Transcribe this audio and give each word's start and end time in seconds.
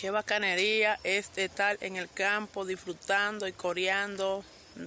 Qué 0.00 0.10
bacanería 0.10 0.98
es 1.04 1.30
estar 1.36 1.76
en 1.82 1.96
el 1.96 2.08
campo 2.08 2.64
disfrutando 2.64 3.46
y 3.46 3.52
coreando 3.52 4.42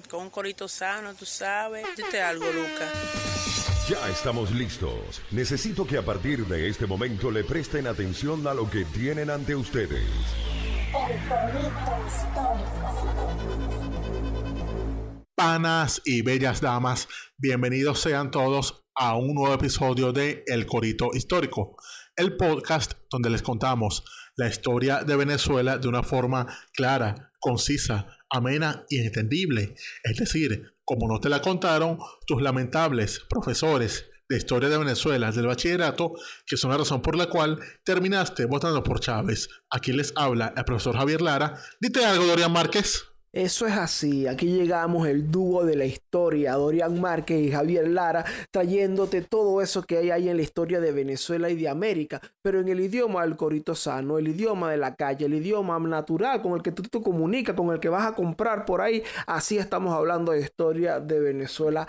con 0.10 0.22
un 0.22 0.32
corito 0.32 0.68
sano, 0.68 1.14
tú 1.14 1.24
sabes. 1.24 1.86
Dite 1.96 2.20
algo, 2.20 2.52
Lucas. 2.52 2.92
Ya 3.88 4.10
estamos 4.10 4.50
listos. 4.50 5.22
Necesito 5.30 5.86
que 5.86 6.00
a 6.00 6.02
partir 6.02 6.48
de 6.48 6.68
este 6.68 6.88
momento 6.88 7.30
le 7.30 7.44
presten 7.44 7.86
atención 7.86 8.48
a 8.48 8.56
lo 8.56 8.68
que 8.68 8.86
tienen 8.86 9.30
ante 9.30 9.56
ustedes. 9.56 10.02
El 10.02 11.20
corito 11.30 12.08
histórico. 12.08 12.74
Panas 15.36 16.02
y 16.06 16.24
bellas 16.24 16.60
damas, 16.60 17.08
bienvenidos 17.38 18.00
sean 18.00 18.32
todos 18.32 18.84
a 18.96 19.16
un 19.16 19.36
nuevo 19.36 19.54
episodio 19.54 20.12
de 20.12 20.44
El 20.48 20.66
Corito 20.66 21.12
Histórico, 21.14 21.76
el 22.16 22.36
podcast 22.36 22.94
donde 23.12 23.30
les 23.30 23.44
contamos 23.44 24.04
la 24.36 24.48
historia 24.48 25.04
de 25.04 25.16
Venezuela 25.16 25.78
de 25.78 25.88
una 25.88 26.04
forma 26.04 26.48
clara, 26.74 27.32
concisa, 27.40 28.08
amena 28.30 28.86
y 28.90 29.00
entendible. 29.00 29.76
Es 30.04 30.18
decir, 30.18 30.74
como 30.86 31.08
no 31.08 31.20
te 31.20 31.30
la 31.30 31.42
contaron 31.42 31.98
tus 32.26 32.42
lamentables 32.42 33.22
profesores 33.30 34.06
de 34.28 34.38
historia 34.38 34.70
de 34.70 34.78
Venezuela 34.78 35.32
del 35.32 35.48
bachillerato, 35.48 36.14
que 36.46 36.58
son 36.58 36.72
la 36.72 36.78
razón 36.78 37.02
por 37.02 37.16
la 37.16 37.28
cual 37.28 37.60
terminaste 37.84 38.46
votando 38.46 38.84
por 38.84 39.00
Chávez. 39.00 39.50
Aquí 39.70 39.92
les 39.92 40.14
habla 40.16 40.54
el 40.56 40.64
profesor 40.66 40.96
Javier 40.96 41.22
Lara. 41.22 41.60
Dite 41.80 42.06
algo, 42.06 42.26
Dorian 42.26 42.52
Márquez. 42.52 43.13
Eso 43.36 43.66
es 43.66 43.74
así, 43.74 44.28
aquí 44.28 44.46
llegamos 44.46 45.08
el 45.08 45.32
dúo 45.32 45.66
de 45.66 45.76
la 45.76 45.86
historia, 45.86 46.54
Dorian 46.54 47.02
Márquez 47.02 47.42
y 47.42 47.52
Javier 47.52 47.88
Lara, 47.88 48.24
trayéndote 48.52 49.24
todo 49.24 49.60
eso 49.60 49.82
que 49.82 49.98
hay 49.98 50.12
ahí 50.12 50.30
en 50.30 50.38
la 50.38 50.44
historia 50.44 50.80
de 50.80 50.92
Venezuela 50.92 51.50
y 51.50 51.56
de 51.56 51.68
América, 51.68 52.22
pero 52.44 52.60
en 52.60 52.68
el 52.68 52.80
idioma 52.80 53.24
del 53.24 53.36
corito 53.36 53.74
sano, 53.74 54.20
el 54.20 54.28
idioma 54.28 54.70
de 54.70 54.78
la 54.78 54.94
calle, 54.94 55.26
el 55.26 55.34
idioma 55.34 55.80
natural 55.80 56.44
con 56.44 56.54
el 56.54 56.62
que 56.62 56.72
tú 56.72 56.84
te 56.84 57.02
comunicas, 57.02 57.56
con 57.56 57.74
el 57.74 57.80
que 57.80 57.90
vas 57.90 58.06
a 58.06 58.14
comprar 58.14 58.66
por 58.66 58.82
ahí. 58.82 59.02
Así 59.26 59.58
estamos 59.58 59.96
hablando 59.96 60.32
de 60.32 60.42
historia 60.42 61.00
de 61.00 61.20
Venezuela 61.20 61.88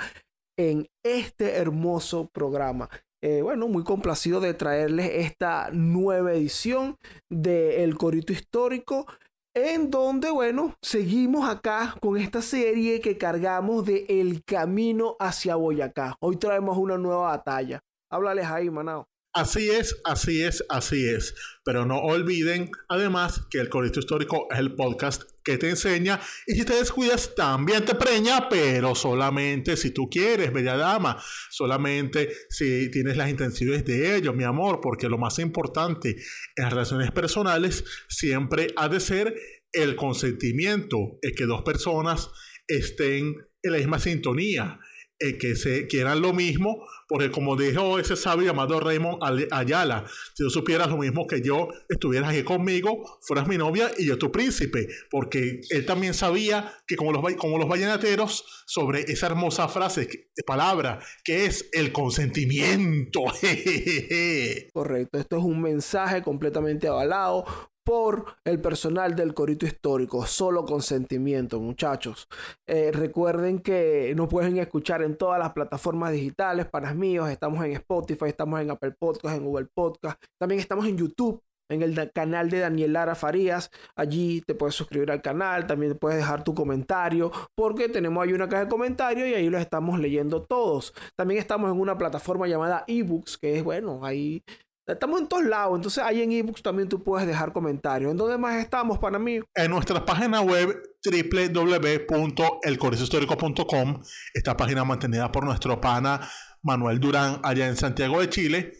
en 0.56 0.88
este 1.04 1.56
hermoso 1.56 2.26
programa. 2.32 2.88
Eh, 3.22 3.42
bueno, 3.42 3.69
muy 3.69 3.84
complacido 3.84 4.41
de 4.41 4.54
traerles 4.54 5.10
esta 5.14 5.70
nueva 5.72 6.32
edición 6.32 6.97
de 7.30 7.84
El 7.84 7.97
Corito 7.97 8.32
Histórico 8.32 9.06
en 9.55 9.88
donde, 9.91 10.30
bueno, 10.33 10.74
seguimos 10.83 11.48
acá 11.48 11.94
con 12.00 12.16
esta 12.16 12.42
serie 12.42 13.00
que 13.00 13.16
cargamos 13.16 13.86
de 13.86 14.05
El 14.08 14.42
Camino 14.44 15.16
hacia 15.20 15.55
Boyacá. 15.55 16.16
Hoy 16.20 16.36
traemos 16.36 16.77
una 16.77 16.98
nueva 16.98 17.28
batalla. 17.28 17.80
Háblales 18.10 18.47
ahí, 18.47 18.69
Manao. 18.69 19.06
Así 19.36 19.68
es, 19.68 20.00
así 20.04 20.42
es, 20.42 20.64
así 20.68 21.08
es. 21.08 21.34
Pero 21.64 21.84
no 21.84 21.98
olviden, 21.98 22.70
además, 22.88 23.41
que 23.50 23.58
el 23.58 23.68
Corito 23.68 23.98
Histórico 23.98 24.46
es 24.48 24.60
el 24.60 24.76
podcast 24.76 25.24
que 25.42 25.58
te 25.58 25.70
enseña. 25.70 26.20
Y 26.46 26.54
si 26.54 26.64
te 26.64 26.76
descuidas, 26.76 27.34
también 27.34 27.84
te 27.84 27.96
preña, 27.96 28.48
pero 28.48 28.94
solamente 28.94 29.76
si 29.76 29.91
tú 29.91 30.08
quieres, 30.08 30.52
bella 30.52 30.76
dama. 30.76 31.20
Solamente 31.50 32.32
si 32.48 32.88
tienes 32.92 33.16
las 33.16 33.28
intenciones 33.28 33.84
de 33.84 34.14
ello, 34.14 34.32
mi 34.34 34.44
amor. 34.44 34.78
Porque 34.80 35.08
lo 35.08 35.18
más 35.18 35.41
importante 35.41 36.14
en 36.54 36.70
relaciones 36.70 37.10
personales 37.10 37.84
siempre 38.08 38.69
ha 38.76 38.88
de 38.88 39.00
ser 39.00 39.34
el 39.72 39.96
consentimiento. 39.96 41.19
Es 41.22 41.32
que 41.32 41.46
dos 41.46 41.62
personas 41.62 42.30
estén 42.69 43.34
en 43.64 43.72
la 43.72 43.78
misma 43.78 43.98
sintonía 43.98 44.78
eh, 45.20 45.38
que 45.38 45.54
se 45.54 45.86
quieran 45.86 46.20
lo 46.20 46.32
mismo, 46.32 46.84
porque 47.08 47.30
como 47.30 47.56
dijo 47.56 47.98
ese 47.98 48.16
sabio 48.16 48.46
llamado 48.46 48.80
Raymond 48.80 49.22
Ayala, 49.52 50.06
si 50.34 50.42
tú 50.42 50.50
supieras 50.50 50.88
lo 50.88 50.96
mismo 50.96 51.26
que 51.26 51.40
yo, 51.40 51.68
estuvieras 51.88 52.30
aquí 52.30 52.42
conmigo, 52.42 53.18
fueras 53.22 53.46
mi 53.46 53.56
novia 53.56 53.90
y 53.96 54.06
yo 54.06 54.18
tu 54.18 54.32
príncipe, 54.32 54.88
porque 55.10 55.60
él 55.70 55.86
también 55.86 56.14
sabía 56.14 56.72
que 56.86 56.96
como 56.96 57.12
los, 57.12 57.34
como 57.34 57.58
los 57.58 57.68
vallenateros, 57.68 58.44
sobre 58.66 59.02
esa 59.02 59.26
hermosa 59.26 59.68
frase, 59.68 60.08
palabra, 60.46 60.98
que 61.22 61.47
es 61.47 61.69
el 61.72 61.92
consentimiento. 61.92 63.20
Correcto, 64.72 65.19
esto 65.19 65.36
es 65.36 65.44
un 65.44 65.60
mensaje 65.60 66.22
completamente 66.22 66.88
avalado 66.88 67.44
por 67.84 68.25
el 68.45 68.61
personal 68.61 69.15
del 69.15 69.34
Corito 69.34 69.67
Histórico. 69.67 70.27
Solo 70.27 70.65
consentimiento, 70.65 71.61
muchachos. 71.61 72.27
Eh, 72.67 72.91
recuerden 72.93 73.61
que 73.61 74.15
nos 74.17 74.28
pueden 74.28 74.56
escuchar 74.56 75.03
en 75.03 75.17
todas 75.17 75.39
las 75.39 75.53
plataformas 75.53 76.12
digitales, 76.12 76.67
para 76.67 76.95
míos. 76.95 77.28
Estamos 77.28 77.65
en 77.65 77.72
Spotify, 77.72 78.27
estamos 78.27 78.61
en 78.61 78.71
Apple 78.71 78.93
Podcast, 78.99 79.37
en 79.37 79.45
Google 79.45 79.69
Podcast. 79.75 80.22
También 80.41 80.61
estamos 80.61 80.87
en 80.87 80.97
YouTube. 80.97 81.43
En 81.71 81.81
el 81.81 82.12
canal 82.12 82.50
de 82.50 82.59
Daniel 82.59 82.93
Lara 82.93 83.15
Farías, 83.15 83.71
allí 83.97 84.43
te 84.47 84.55
puedes 84.55 84.75
suscribir 84.75 85.11
al 85.11 85.22
canal, 85.22 85.66
también 85.66 85.97
puedes 85.97 86.19
dejar 86.19 86.45
tu 86.45 86.55
comentario, 86.55 87.33
porque 87.56 87.89
tenemos 87.89 88.22
ahí 88.22 88.34
una 88.34 88.51
caja 88.51 88.65
de 88.65 88.69
comentarios 88.69 89.27
y 89.27 89.33
ahí 89.33 89.49
los 89.49 89.62
estamos 89.62 89.99
leyendo 89.99 90.43
todos. 90.43 90.93
También 91.16 91.41
estamos 91.41 91.72
en 91.72 91.81
una 91.81 91.97
plataforma 91.97 92.47
llamada 92.47 92.84
eBooks, 92.87 93.39
que 93.39 93.56
es 93.56 93.65
bueno, 93.65 94.05
ahí 94.05 94.43
Estamos 94.87 95.19
en 95.19 95.28
todos 95.28 95.45
lados, 95.45 95.77
entonces 95.77 96.05
ahí 96.05 96.21
en 96.21 96.31
ebooks 96.31 96.62
también 96.62 96.91
tú 96.91 97.03
puedes 97.03 97.27
dejar 97.27 97.55
comentarios. 97.55 98.11
¿En 98.11 98.19
dónde 98.19 98.37
más 98.37 98.56
estamos, 98.56 98.99
para 98.99 99.19
mí? 99.19 99.41
En 99.55 99.71
nuestra 99.71 100.05
página 100.05 100.43
web 100.43 100.78
www.elcorreohistórico.com, 101.03 104.03
esta 104.34 104.59
página 104.59 104.84
mantenida 104.84 105.33
por 105.33 105.45
nuestro 105.45 105.81
pana 105.81 106.28
Manuel 106.62 107.00
Durán 107.00 107.41
allá 107.43 107.67
en 107.67 107.77
Santiago 107.77 108.21
de 108.21 108.28
Chile, 108.28 108.75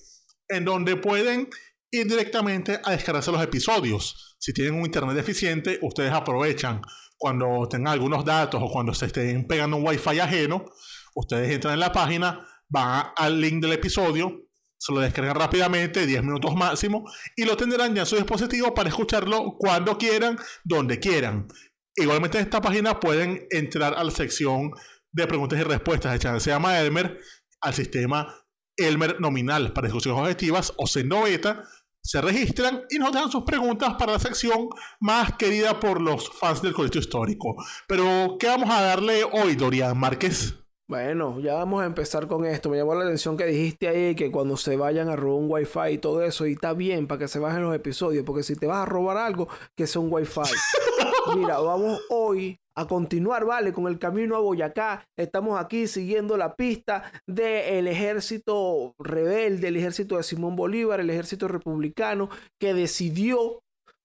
en 0.49 0.67
donde 0.67 0.97
pueden 0.97 1.49
ir 1.91 2.07
directamente 2.07 2.79
a 2.85 2.91
descargarse 2.91 3.33
los 3.33 3.43
episodios. 3.43 4.37
Si 4.39 4.53
tienen 4.53 4.75
un 4.75 4.85
internet 4.85 5.17
deficiente, 5.17 5.79
ustedes 5.81 6.13
aprovechan 6.13 6.83
cuando 7.17 7.67
tengan 7.67 7.95
algunos 7.95 8.27
datos 8.27 8.61
o 8.63 8.71
cuando 8.71 8.93
se 8.93 9.07
estén 9.07 9.47
pegando 9.47 9.79
un 9.79 9.87
wifi 9.87 10.19
ajeno, 10.19 10.67
ustedes 11.15 11.51
entran 11.51 11.73
en 11.73 11.81
la 11.81 11.93
página, 11.93 12.47
van 12.69 13.07
al 13.17 13.41
link 13.41 13.63
del 13.63 13.73
episodio, 13.73 14.44
se 14.85 14.93
lo 14.93 15.01
descargan 15.01 15.37
rápidamente, 15.37 16.07
10 16.07 16.25
minutos 16.25 16.55
máximo, 16.55 17.11
y 17.35 17.47
lo 17.47 17.57
tendrán 17.57 17.95
ya 17.95 18.03
en 18.03 18.07
su 18.07 18.17
dispositivo 18.17 18.75
para 18.75 18.91
escucharlo 18.91 19.57
cuando 19.59 19.97
quieran, 19.97 20.39
donde 20.63 21.01
quieran. 21.01 21.49
Igualmente 21.97 22.37
en 22.37 22.45
esta 22.45 22.61
página 22.61 23.01
pueden 23.01 23.47
entrar 23.51 23.95
a 23.95 24.05
la 24.05 24.11
sección 24.11 24.73
de 25.11 25.27
preguntas 25.27 25.59
y 25.59 25.63
respuestas 25.63 26.23
de 26.23 26.39
llama 26.51 26.79
Elmer, 26.79 27.19
al 27.63 27.73
sistema 27.73 28.45
Elmer 28.77 29.23
nominal 29.23 29.73
para 29.73 29.87
discusiones 29.87 30.21
objetivas 30.21 30.75
o 30.77 30.87
Sendo 30.87 31.23
Beta, 31.23 31.63
se 32.03 32.21
registran 32.21 32.83
y 32.91 32.99
nos 32.99 33.13
dan 33.13 33.31
sus 33.31 33.45
preguntas 33.45 33.95
para 33.99 34.13
la 34.13 34.19
sección 34.19 34.69
más 35.01 35.33
querida 35.39 35.81
por 35.81 35.99
los 35.99 36.29
fans 36.29 36.61
del 36.61 36.75
colegio 36.75 37.01
histórico. 37.01 37.57
Pero, 37.89 38.37
¿qué 38.39 38.49
vamos 38.49 38.69
a 38.69 38.83
darle 38.83 39.25
hoy, 39.25 39.55
Dorian 39.55 39.99
Márquez? 39.99 40.64
Bueno, 40.87 41.41
ya 41.41 41.55
vamos 41.55 41.83
a 41.83 41.87
empezar 41.87 42.27
con 42.27 42.45
esto. 42.45 42.69
Me 42.69 42.77
llamó 42.77 42.95
la 42.95 43.05
atención 43.05 43.39
que 43.39 43.47
dijiste 43.47 43.89
ahí 43.89 44.15
que 44.15 44.31
cuando 44.31 44.59
se 44.59 44.77
vayan 44.77 45.09
a 45.09 45.17
robar 45.17 45.43
un 45.43 45.51
wifi 45.51 45.93
y 45.93 45.99
todo 45.99 46.23
eso, 46.23 46.47
y 46.47 46.53
está 46.53 46.75
bien 46.75 47.07
para 47.07 47.21
que 47.21 47.29
se 47.29 47.39
bajen 47.39 47.63
los 47.63 47.75
episodios, 47.75 48.23
porque 48.25 48.43
si 48.43 48.55
te 48.55 48.67
vas 48.67 48.83
a 48.83 48.85
robar 48.85 49.17
algo, 49.17 49.49
que 49.75 49.87
sea 49.87 50.03
un 50.03 50.13
wifi. 50.13 50.41
Mira, 51.37 51.59
vamos 51.59 52.03
hoy 52.11 52.59
a 52.77 52.87
continuar, 52.87 53.47
¿vale? 53.47 53.73
Con 53.73 53.87
el 53.87 53.99
camino 53.99 54.37
a 54.37 54.41
Boyacá. 54.41 55.07
Estamos 55.19 55.59
aquí 55.59 55.87
siguiendo 55.87 56.37
la 56.37 56.55
pista 56.55 57.11
del 57.27 57.89
ejército 57.89 58.95
rebelde, 58.99 59.69
el 59.69 59.77
ejército 59.77 60.19
de 60.19 60.23
Simón 60.23 60.55
Bolívar, 60.55 61.01
el 61.01 61.09
ejército 61.09 61.49
republicano, 61.49 62.29
que 62.61 62.75
decidió 62.75 63.63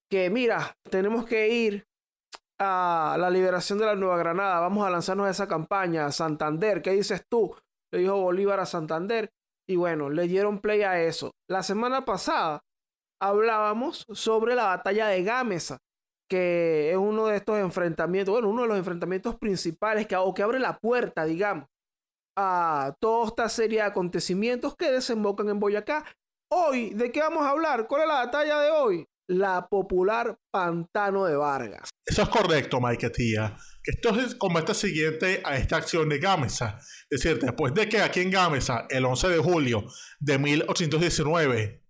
que, 0.09 0.29
mira, 0.29 0.77
tenemos 0.89 1.25
que 1.25 1.49
ir 1.49 1.88
a 2.59 3.15
la 3.17 3.29
liberación 3.29 3.79
de 3.79 3.85
la 3.85 3.95
Nueva 3.95 4.17
Granada, 4.17 4.59
vamos 4.59 4.85
a 4.85 4.89
lanzarnos 4.89 5.27
a 5.27 5.31
esa 5.31 5.47
campaña, 5.47 6.11
Santander, 6.11 6.81
¿qué 6.81 6.91
dices 6.91 7.23
tú? 7.29 7.55
Le 7.91 7.99
dijo 7.99 8.21
Bolívar 8.21 8.59
a 8.59 8.65
Santander. 8.65 9.31
Y 9.67 9.75
bueno, 9.75 10.09
le 10.09 10.27
dieron 10.27 10.59
play 10.59 10.81
a 10.81 11.01
eso. 11.01 11.31
La 11.47 11.61
semana 11.63 12.03
pasada 12.03 12.61
hablábamos 13.21 14.05
sobre 14.11 14.55
la 14.55 14.65
batalla 14.65 15.07
de 15.07 15.23
Gámeza, 15.23 15.77
que 16.29 16.91
es 16.91 16.97
uno 16.97 17.27
de 17.27 17.37
estos 17.37 17.59
enfrentamientos, 17.59 18.33
bueno, 18.33 18.49
uno 18.49 18.63
de 18.63 18.67
los 18.67 18.77
enfrentamientos 18.77 19.35
principales 19.35 20.07
que, 20.07 20.15
o 20.15 20.33
que 20.33 20.43
abre 20.43 20.59
la 20.59 20.77
puerta, 20.79 21.25
digamos, 21.25 21.65
a 22.37 22.95
toda 22.99 23.27
esta 23.27 23.49
serie 23.49 23.79
de 23.79 23.85
acontecimientos 23.85 24.75
que 24.75 24.91
desembocan 24.91 25.49
en 25.49 25.59
Boyacá. 25.59 26.03
Hoy, 26.51 26.91
¿de 26.91 27.11
qué 27.11 27.19
vamos 27.19 27.43
a 27.43 27.51
hablar? 27.51 27.87
¿Cuál 27.87 28.03
es 28.03 28.07
la 28.07 28.25
batalla 28.25 28.59
de 28.61 28.71
hoy? 28.71 29.07
La 29.29 29.67
popular 29.69 30.39
Pantano 30.51 31.25
de 31.25 31.35
Vargas. 31.35 31.89
Eso 32.03 32.23
es 32.23 32.29
correcto, 32.29 32.81
Mike 32.81 33.11
tía. 33.11 33.55
Esto 33.83 34.19
es 34.19 34.33
como 34.33 34.57
esta 34.57 34.73
siguiente 34.73 35.41
a 35.45 35.55
esta 35.55 35.77
acción 35.77 36.09
de 36.09 36.17
Gámeza. 36.17 36.79
Es 37.09 37.21
decir, 37.21 37.39
después 37.39 37.73
de 37.75 37.87
que 37.87 38.01
aquí 38.01 38.21
en 38.21 38.31
Gámeza, 38.31 38.87
el 38.89 39.05
11 39.05 39.29
de 39.29 39.37
julio 39.37 39.85
de 40.19 40.39
1819, 40.39 41.85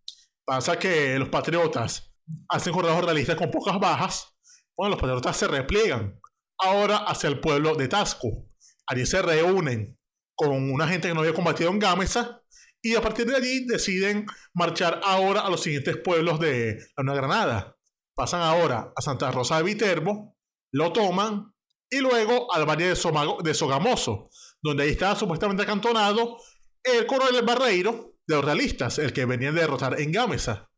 pasa 0.46 0.78
que 0.78 1.18
los 1.18 1.30
patriotas 1.30 2.14
hacen 2.50 2.74
jornadas 2.74 3.06
realistas 3.06 3.38
con 3.38 3.50
pocas 3.50 3.80
bajas, 3.80 4.36
bueno, 4.76 4.96
los 4.96 5.02
patriotas 5.02 5.38
se 5.38 5.48
repliegan 5.48 6.20
ahora 6.58 6.98
hacia 6.98 7.30
el 7.30 7.40
pueblo 7.40 7.76
de 7.76 7.88
Tasco. 7.88 8.50
Allí 8.86 9.06
se 9.06 9.22
reúnen 9.22 9.98
con 10.36 10.52
una 10.72 10.88
gente 10.90 11.08
que 11.08 11.14
no 11.14 11.22
había 11.22 11.34
combatido 11.34 11.70
en 11.70 11.80
Gámeza 11.80 12.44
y 12.82 12.96
a 12.96 13.02
partir 13.02 13.26
de 13.26 13.36
allí 13.36 13.66
deciden 13.66 14.26
marchar 14.54 15.02
ahora 15.04 15.42
a 15.42 15.50
los 15.50 15.62
siguientes 15.62 15.98
pueblos 15.98 16.40
de 16.40 16.80
la 16.98 17.14
Granada. 17.14 17.76
pasan 18.16 18.42
ahora 18.42 18.92
a 18.96 19.02
Santa 19.02 19.32
Rosa 19.32 19.58
de 19.58 19.64
Viterbo, 19.64 20.36
lo 20.74 20.92
toman 20.92 21.54
y 21.90 22.00
luego 22.00 22.54
al 22.54 22.66
valle 22.66 22.88
de, 22.90 22.96
Somago- 22.96 23.42
Sogamoso, 23.54 24.30
donde 24.62 24.84
ahí 24.84 24.90
estaba 24.90 25.16
supuestamente 25.16 25.64
acantonado 25.64 26.38
el 26.84 27.06
coronel 27.06 27.44
Barreiro 27.44 28.16
de 28.28 28.36
los 28.36 28.46
realistas, 28.46 29.00
el 29.00 29.14
que 29.14 29.26
venían 29.26 29.56
de 29.56 29.62
derrotar 29.62 30.00
en 30.00 30.12
Gámeza. 30.12 30.70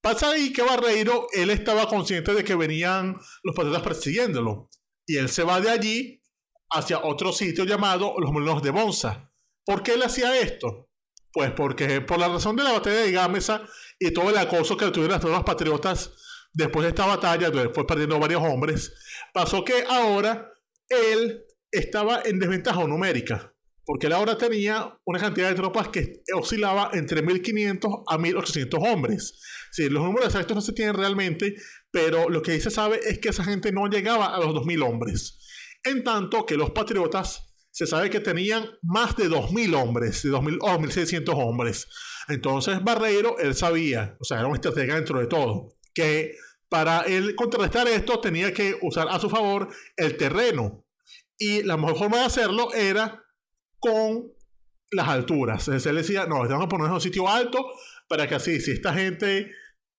Pasa 0.00 0.30
ahí 0.30 0.52
que 0.52 0.62
Barreiro, 0.62 1.28
él 1.32 1.50
estaba 1.50 1.88
consciente 1.88 2.34
de 2.34 2.44
que 2.44 2.54
venían 2.54 3.16
los 3.42 3.54
patriotas 3.56 3.82
persiguiéndolo, 3.82 4.68
y 5.06 5.16
él 5.16 5.28
se 5.30 5.44
va 5.44 5.60
de 5.60 5.70
allí 5.70 6.22
hacia 6.70 6.98
otro 7.04 7.32
sitio 7.32 7.64
llamado 7.64 8.14
Los 8.18 8.30
Molinos 8.32 8.62
de 8.62 8.70
Bonza. 8.70 9.30
¿Por 9.64 9.82
qué 9.82 9.94
él 9.94 10.02
hacía 10.02 10.38
esto? 10.38 10.88
Pues 11.34 11.50
porque 11.50 12.00
por 12.00 12.20
la 12.20 12.28
razón 12.28 12.54
de 12.54 12.62
la 12.62 12.70
batalla 12.70 13.00
de 13.00 13.10
Gámeza 13.10 13.62
y 13.98 14.12
todo 14.12 14.30
el 14.30 14.38
acoso 14.38 14.76
que 14.76 14.86
tuvieron 14.92 15.10
las 15.10 15.20
tropas 15.20 15.42
patriotas 15.42 16.12
después 16.52 16.84
de 16.84 16.90
esta 16.90 17.06
batalla, 17.06 17.50
fue 17.74 17.84
perdiendo 17.84 18.20
varios 18.20 18.40
hombres, 18.40 18.94
pasó 19.32 19.64
que 19.64 19.84
ahora 19.88 20.52
él 20.88 21.44
estaba 21.72 22.22
en 22.24 22.38
desventaja 22.38 22.84
numérica, 22.84 23.52
porque 23.84 24.06
él 24.06 24.12
ahora 24.12 24.38
tenía 24.38 24.96
una 25.04 25.18
cantidad 25.18 25.48
de 25.48 25.56
tropas 25.56 25.88
que 25.88 26.22
oscilaba 26.32 26.90
entre 26.92 27.20
1500 27.20 27.90
a 28.06 28.16
1800 28.16 28.80
hombres. 28.80 29.40
Sí, 29.72 29.88
los 29.88 30.04
números 30.04 30.28
exactos 30.28 30.54
no 30.54 30.60
se 30.60 30.72
tienen 30.72 30.94
realmente, 30.94 31.56
pero 31.90 32.28
lo 32.28 32.42
que 32.42 32.60
se 32.60 32.70
sabe 32.70 33.00
es 33.04 33.18
que 33.18 33.30
esa 33.30 33.42
gente 33.42 33.72
no 33.72 33.88
llegaba 33.88 34.36
a 34.36 34.38
los 34.38 34.54
2000 34.54 34.82
hombres. 34.84 35.40
En 35.82 36.04
tanto 36.04 36.46
que 36.46 36.56
los 36.56 36.70
patriotas 36.70 37.53
se 37.74 37.88
sabe 37.88 38.08
que 38.08 38.20
tenían 38.20 38.70
más 38.82 39.16
de 39.16 39.26
2000 39.26 39.74
hombres, 39.74 40.22
de 40.22 40.30
2000 40.30 40.58
o 40.60 40.78
1600 40.78 41.34
hombres. 41.34 41.88
Entonces 42.28 42.82
Barreiro, 42.84 43.36
él 43.40 43.56
sabía, 43.56 44.16
o 44.20 44.24
sea, 44.24 44.38
era 44.38 44.46
un 44.46 44.54
estratega 44.54 44.94
dentro 44.94 45.18
de 45.18 45.26
todo, 45.26 45.70
que 45.92 46.36
para 46.68 47.00
él 47.00 47.34
contrarrestar 47.34 47.88
esto 47.88 48.20
tenía 48.20 48.54
que 48.54 48.78
usar 48.80 49.08
a 49.10 49.18
su 49.18 49.28
favor 49.28 49.70
el 49.96 50.16
terreno. 50.16 50.86
Y 51.36 51.64
la 51.64 51.76
mejor 51.76 51.98
forma 51.98 52.18
de 52.18 52.26
hacerlo 52.26 52.72
era 52.72 53.24
con 53.80 54.32
las 54.92 55.08
alturas. 55.08 55.66
Entonces 55.66 55.90
él 55.90 55.96
decía, 55.96 56.26
no, 56.26 56.42
tenemos 56.42 56.66
que 56.66 56.68
ponernos 56.68 56.90
en 56.90 56.94
un 56.94 57.00
sitio 57.00 57.28
alto 57.28 57.58
para 58.08 58.28
que 58.28 58.36
así, 58.36 58.60
si 58.60 58.70
esta 58.70 58.94
gente 58.94 59.50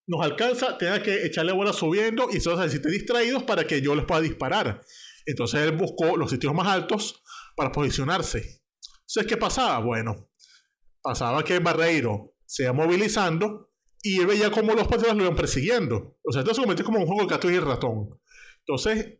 nos 0.07 0.23
alcanza, 0.23 0.77
tenga 0.77 1.03
que 1.03 1.25
echarle 1.25 1.51
bola 1.51 1.73
subiendo 1.73 2.29
y 2.31 2.39
solo 2.39 2.69
se 2.69 2.79
distraídos 2.79 3.43
para 3.43 3.67
que 3.67 3.81
yo 3.81 3.95
les 3.95 4.05
pueda 4.05 4.21
disparar. 4.21 4.81
Entonces 5.25 5.59
él 5.59 5.73
buscó 5.73 6.15
los 6.15 6.31
sitios 6.31 6.53
más 6.53 6.67
altos 6.67 7.21
para 7.55 7.71
posicionarse. 7.71 8.61
Entonces, 9.07 9.27
¿qué 9.27 9.37
pasaba? 9.37 9.79
Bueno, 9.79 10.29
pasaba 11.01 11.43
que 11.43 11.59
Barreiro 11.59 12.33
se 12.45 12.63
iba 12.63 12.73
movilizando 12.73 13.71
y 14.01 14.19
él 14.19 14.27
veía 14.27 14.51
cómo 14.51 14.73
los 14.73 14.87
patriotas 14.87 15.15
lo 15.15 15.23
iban 15.23 15.35
persiguiendo. 15.35 16.17
O 16.23 16.31
sea, 16.31 16.41
esto 16.41 16.53
se 16.53 16.61
convirtió 16.61 16.85
como 16.85 16.99
un 16.99 17.07
juego 17.07 17.21
de 17.21 17.27
gato 17.27 17.49
y 17.49 17.55
el 17.55 17.65
ratón. 17.65 18.19
Entonces, 18.59 19.19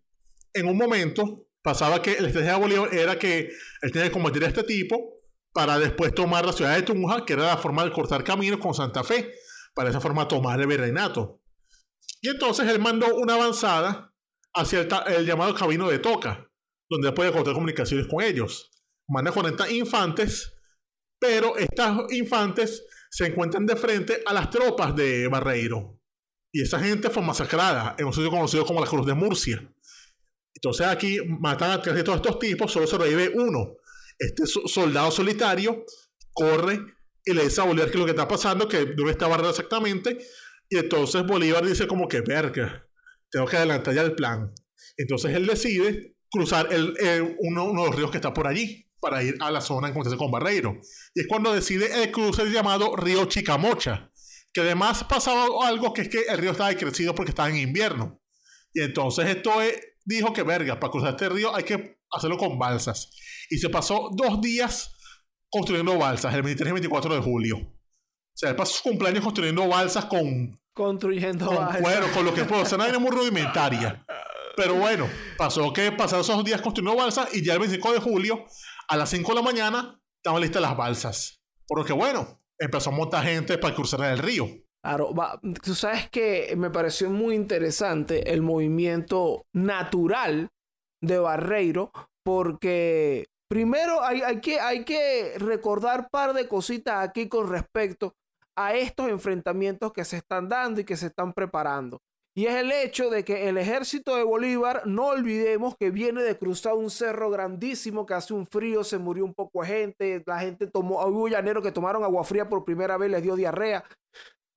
en 0.53 0.67
un 0.67 0.77
momento, 0.77 1.47
pasaba 1.61 2.01
que 2.01 2.19
la 2.21 2.27
estrategia 2.27 2.53
de 2.53 2.59
Bolívar 2.59 2.93
era 2.93 3.17
que 3.17 3.49
él 3.81 3.91
tenía 3.91 4.07
que 4.07 4.13
combatir 4.13 4.43
a 4.43 4.47
este 4.47 4.63
tipo 4.63 5.15
para 5.51 5.79
después 5.79 6.13
tomar 6.13 6.45
la 6.45 6.53
ciudad 6.53 6.75
de 6.75 6.83
Tunja, 6.83 7.25
que 7.25 7.33
era 7.33 7.47
la 7.47 7.57
forma 7.57 7.83
de 7.83 7.91
cortar 7.91 8.23
caminos 8.23 8.59
con 8.59 8.73
Santa 8.73 9.03
Fe, 9.03 9.33
para 9.73 9.89
esa 9.89 10.01
forma 10.01 10.27
tomar 10.27 10.59
el 10.59 10.67
virreinato. 10.67 11.41
Y 12.21 12.29
entonces 12.29 12.67
él 12.67 12.79
mandó 12.79 13.15
una 13.15 13.35
avanzada 13.35 14.13
hacia 14.53 14.81
el, 14.81 14.89
el 15.15 15.25
llamado 15.25 15.53
Camino 15.55 15.89
de 15.89 15.99
Toca, 15.99 16.49
donde 16.89 17.11
puede 17.11 17.31
cortar 17.31 17.53
comunicaciones 17.53 18.07
con 18.07 18.21
ellos. 18.23 18.71
Manda 19.07 19.31
40 19.31 19.69
infantes, 19.71 20.53
pero 21.19 21.57
estas 21.57 22.11
infantes 22.11 22.83
se 23.09 23.27
encuentran 23.27 23.65
de 23.65 23.75
frente 23.75 24.21
a 24.25 24.33
las 24.33 24.49
tropas 24.49 24.95
de 24.95 25.27
Barreiro. 25.27 25.99
Y 26.51 26.61
esa 26.61 26.79
gente 26.79 27.09
fue 27.09 27.21
masacrada 27.23 27.95
en 27.97 28.05
un 28.05 28.13
sitio 28.13 28.29
conocido 28.29 28.65
como 28.65 28.79
la 28.81 28.87
Cruz 28.87 29.05
de 29.05 29.13
Murcia. 29.13 29.71
Entonces 30.53 30.87
aquí 30.87 31.19
matan 31.27 31.71
a 31.71 31.81
casi 31.81 32.03
todos 32.03 32.17
estos 32.17 32.39
tipos, 32.39 32.71
solo 32.71 32.87
sobrevive 32.87 33.33
uno. 33.35 33.75
Este 34.17 34.45
so- 34.45 34.67
soldado 34.67 35.11
solitario 35.11 35.85
corre 36.31 36.79
y 37.25 37.33
le 37.33 37.43
dice 37.43 37.61
a 37.61 37.65
Bolívar 37.65 37.91
que 37.91 37.97
lo 37.97 38.05
que 38.05 38.11
está 38.11 38.27
pasando, 38.27 38.67
que 38.67 38.85
dónde 38.85 39.11
está 39.11 39.27
Barreiro 39.27 39.49
exactamente. 39.49 40.17
Y 40.69 40.77
entonces 40.77 41.25
Bolívar 41.25 41.65
dice 41.65 41.87
como 41.87 42.07
que, 42.07 42.21
verga, 42.21 42.87
tengo 43.29 43.45
que 43.45 43.57
adelantar 43.57 43.93
ya 43.93 44.01
el 44.01 44.15
plan. 44.15 44.53
Entonces 44.97 45.35
él 45.35 45.45
decide 45.45 46.14
cruzar 46.35 46.67
el, 46.71 46.93
el- 46.99 47.35
uno, 47.39 47.65
uno 47.65 47.81
de 47.83 47.87
los 47.87 47.95
ríos 47.95 48.11
que 48.11 48.17
está 48.17 48.33
por 48.33 48.47
allí 48.47 48.85
para 48.99 49.21
ir 49.23 49.35
a 49.39 49.51
la 49.51 49.61
zona 49.61 49.87
en 49.87 49.91
encontrarse 49.91 50.17
con 50.17 50.31
Barreiro. 50.31 50.79
Y 51.13 51.21
es 51.21 51.27
cuando 51.27 51.53
decide 51.53 52.03
el 52.03 52.11
cruce 52.11 52.45
llamado 52.49 52.95
Río 52.95 53.25
Chicamocha, 53.25 54.11
que 54.53 54.61
además 54.61 55.03
pasaba 55.03 55.45
algo 55.67 55.93
que 55.93 56.01
es 56.03 56.09
que 56.09 56.21
el 56.29 56.37
río 56.37 56.51
estaba 56.51 56.69
decrecido 56.69 57.13
porque 57.13 57.29
estaba 57.31 57.49
en 57.49 57.57
invierno. 57.57 58.21
Y 58.73 58.81
entonces 58.81 59.27
esto 59.27 59.61
es- 59.61 59.79
dijo 60.03 60.33
que 60.33 60.43
verga, 60.43 60.79
para 60.79 60.91
cruzar 60.91 61.11
este 61.11 61.29
río 61.29 61.55
hay 61.55 61.63
que 61.63 61.97
hacerlo 62.11 62.37
con 62.37 62.57
balsas. 62.59 63.09
Y 63.49 63.57
se 63.57 63.69
pasó 63.69 64.09
dos 64.13 64.41
días 64.41 64.91
construyendo 65.49 65.97
balsas, 65.97 66.33
el 66.33 66.41
23 66.41 66.69
y 66.71 66.73
24 66.73 67.15
de 67.15 67.21
julio. 67.21 67.57
O 67.57 68.37
sea, 68.37 68.49
él 68.49 68.55
pasó 68.55 68.73
su 68.75 68.83
cumpleaños 68.83 69.23
construyendo 69.23 69.67
balsas 69.67 70.05
con, 70.05 70.59
Construyendo 70.73 71.45
con 71.45 71.55
balsas. 71.57 71.81
cuero, 71.81 72.07
con 72.13 72.25
lo 72.25 72.33
que 72.33 72.43
puedo. 72.43 72.63
O 72.63 72.65
sea, 72.65 72.77
una 72.77 72.99
muy 72.99 73.11
rudimentaria. 73.11 74.05
Pero 74.55 74.75
bueno, 74.75 75.07
pasó 75.37 75.71
que 75.73 75.91
pasaron 75.91 76.21
esos 76.21 76.43
días 76.43 76.61
construyendo 76.61 76.97
balsas 76.97 77.33
y 77.35 77.43
ya 77.43 77.53
el 77.53 77.59
25 77.59 77.93
de 77.93 77.99
julio, 77.99 78.45
a 78.87 78.97
las 78.97 79.09
5 79.09 79.31
de 79.31 79.35
la 79.35 79.41
mañana, 79.41 79.99
estaban 80.17 80.41
listas 80.41 80.61
las 80.61 80.77
balsas. 80.77 81.41
Por 81.67 81.79
lo 81.79 81.85
que 81.85 81.93
bueno, 81.93 82.41
empezó 82.57 82.89
a 82.89 82.93
montar 82.93 83.23
gente 83.23 83.57
para 83.57 83.75
cruzar 83.75 84.01
el 84.03 84.19
río. 84.19 84.47
Claro, 84.83 85.13
tú 85.63 85.73
sabes 85.73 86.09
que 86.09 86.53
me 86.55 86.69
pareció 86.69 87.09
muy 87.09 87.33
interesante 87.33 88.31
el 88.31 88.43
movimiento 88.43 89.45
natural 89.51 90.49
de 91.01 91.17
Barreiro, 91.17 91.91
porque 92.23 93.25
primero 93.49 94.03
hay, 94.03 94.21
hay 94.21 94.41
que, 94.41 94.59
hay 94.59 94.85
que 94.85 95.33
recordar 95.37 96.09
par 96.11 96.33
de 96.33 96.47
cositas 96.47 97.07
aquí 97.07 97.27
con 97.27 97.49
respecto 97.49 98.13
a 98.55 98.75
estos 98.75 99.09
enfrentamientos 99.09 99.91
que 99.91 100.05
se 100.05 100.17
están 100.17 100.49
dando 100.49 100.81
y 100.81 100.85
que 100.85 100.97
se 100.97 101.07
están 101.07 101.33
preparando. 101.33 102.01
Y 102.37 102.47
es 102.47 102.55
el 102.55 102.71
hecho 102.73 103.09
de 103.09 103.23
que 103.23 103.47
el 103.47 103.57
ejército 103.57 104.17
de 104.17 104.23
Bolívar, 104.23 104.81
no 104.85 105.07
olvidemos 105.07 105.77
que 105.77 105.89
viene 105.89 106.21
de 106.21 106.37
cruzar 106.37 106.73
un 106.73 106.89
cerro 106.89 107.29
grandísimo, 107.29 108.05
que 108.05 108.13
hace 108.13 108.33
un 108.33 108.45
frío, 108.45 108.83
se 108.83 108.97
murió 108.97 109.23
un 109.23 109.33
poco 109.33 109.61
de 109.61 109.67
gente, 109.67 110.23
la 110.25 110.39
gente 110.39 110.67
tomó, 110.67 111.01
hubo 111.05 111.29
llaneros 111.29 111.63
que 111.63 111.71
tomaron 111.71 112.03
agua 112.03 112.25
fría 112.25 112.49
por 112.49 112.65
primera 112.65 112.97
vez, 112.97 113.09
les 113.09 113.23
dio 113.23 113.37
diarrea. 113.37 113.85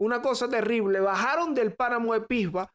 Una 0.00 0.20
cosa 0.20 0.48
terrible. 0.48 0.98
Bajaron 0.98 1.54
del 1.54 1.72
páramo 1.72 2.14
de 2.14 2.22
Pisba, 2.22 2.68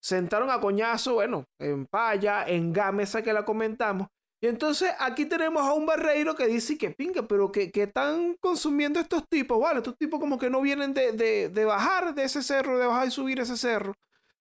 sentaron 0.00 0.50
a 0.50 0.60
coñazo, 0.60 1.14
bueno, 1.14 1.44
en 1.60 1.86
Paya, 1.86 2.46
en 2.46 2.72
Gámeza 2.72 3.22
que 3.22 3.32
la 3.32 3.44
comentamos. 3.44 4.06
Y 4.40 4.46
entonces 4.46 4.92
aquí 5.00 5.26
tenemos 5.26 5.64
a 5.64 5.72
un 5.72 5.84
barreiro 5.84 6.36
que 6.36 6.46
dice 6.46 6.78
que 6.78 6.90
pinga, 6.90 7.22
pero 7.26 7.50
que, 7.50 7.72
que 7.72 7.84
están 7.84 8.36
consumiendo 8.40 9.00
estos 9.00 9.24
tipos, 9.28 9.58
¿vale? 9.60 9.78
Estos 9.78 9.96
tipos 9.96 10.20
como 10.20 10.38
que 10.38 10.48
no 10.48 10.60
vienen 10.60 10.94
de, 10.94 11.10
de, 11.10 11.48
de 11.48 11.64
bajar 11.64 12.14
de 12.14 12.22
ese 12.22 12.44
cerro, 12.44 12.78
de 12.78 12.86
bajar 12.86 13.08
y 13.08 13.10
subir 13.10 13.40
ese 13.40 13.56
cerro. 13.56 13.94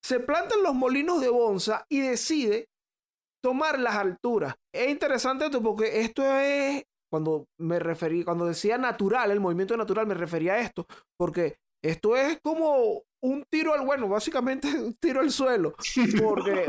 Se 0.04 0.20
plantan 0.20 0.64
los 0.64 0.74
molinos 0.74 1.22
de 1.22 1.30
Bonza 1.30 1.86
y 1.90 2.00
decide 2.00 2.70
tomar 3.44 3.80
las 3.80 3.96
alturas. 3.96 4.56
Es 4.74 4.90
interesante 4.90 5.46
esto 5.46 5.62
porque 5.62 6.02
esto 6.02 6.24
es, 6.24 6.84
cuando 7.10 7.46
me 7.60 7.80
referí, 7.80 8.24
cuando 8.24 8.46
decía 8.46 8.78
natural, 8.78 9.32
el 9.32 9.40
movimiento 9.40 9.76
natural, 9.78 10.08
me 10.08 10.14
refería 10.14 10.54
a 10.54 10.60
esto, 10.60 10.86
porque 11.18 11.58
esto 11.84 12.16
es 12.16 12.40
como 12.42 13.04
un 13.24 13.44
tiro 13.50 13.74
al, 13.74 13.86
bueno, 13.86 14.08
básicamente 14.08 14.68
un 14.80 14.94
tiro 14.96 15.22
al 15.22 15.32
suelo, 15.32 15.76
porque 16.22 16.68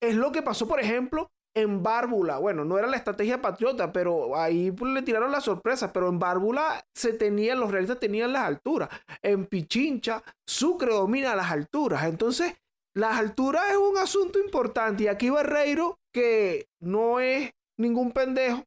es 0.00 0.14
lo 0.14 0.32
que 0.32 0.42
pasó, 0.42 0.66
por 0.66 0.80
ejemplo, 0.80 1.30
en 1.54 1.82
Bárbula. 1.82 2.38
Bueno, 2.38 2.64
no 2.64 2.78
era 2.78 2.86
la 2.86 2.96
estrategia 2.96 3.40
patriota, 3.40 3.92
pero 3.92 4.36
ahí 4.36 4.70
pues, 4.70 4.92
le 4.92 5.02
tiraron 5.02 5.32
la 5.32 5.40
sorpresa. 5.40 5.92
Pero 5.92 6.08
en 6.08 6.18
Bárbula 6.18 6.84
se 6.92 7.12
tenían, 7.12 7.60
los 7.60 7.70
realistas 7.70 8.00
tenían 8.00 8.32
las 8.32 8.44
alturas. 8.44 8.88
En 9.22 9.46
Pichincha, 9.46 10.22
Sucre 10.46 10.92
domina 10.92 11.34
las 11.34 11.50
alturas. 11.50 12.04
Entonces, 12.04 12.54
las 12.94 13.18
alturas 13.18 13.70
es 13.70 13.76
un 13.76 13.98
asunto 13.98 14.38
importante. 14.38 15.04
Y 15.04 15.08
aquí 15.08 15.30
Barreiro, 15.30 15.98
que 16.12 16.66
no 16.80 17.20
es 17.20 17.50
ningún 17.78 18.12
pendejo, 18.12 18.64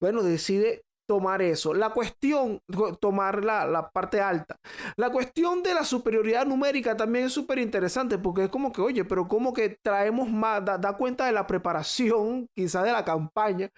bueno, 0.00 0.22
decide 0.22 0.82
tomar 1.06 1.42
eso. 1.42 1.72
La 1.72 1.90
cuestión, 1.90 2.60
tomar 3.00 3.44
la, 3.44 3.66
la, 3.66 3.90
parte 3.90 4.20
alta. 4.20 4.56
La 4.96 5.10
cuestión 5.10 5.62
de 5.62 5.74
la 5.74 5.84
superioridad 5.84 6.46
numérica 6.46 6.96
también 6.96 7.26
es 7.26 7.32
súper 7.32 7.58
interesante 7.58 8.18
porque 8.18 8.44
es 8.44 8.50
como 8.50 8.72
que, 8.72 8.80
oye, 8.80 9.04
pero 9.04 9.28
como 9.28 9.52
que 9.52 9.78
traemos 9.82 10.28
más, 10.28 10.64
da, 10.64 10.78
da 10.78 10.96
cuenta 10.96 11.26
de 11.26 11.32
la 11.32 11.46
preparación, 11.46 12.48
quizás 12.54 12.84
de 12.84 12.92
la 12.92 13.04
campaña, 13.04 13.70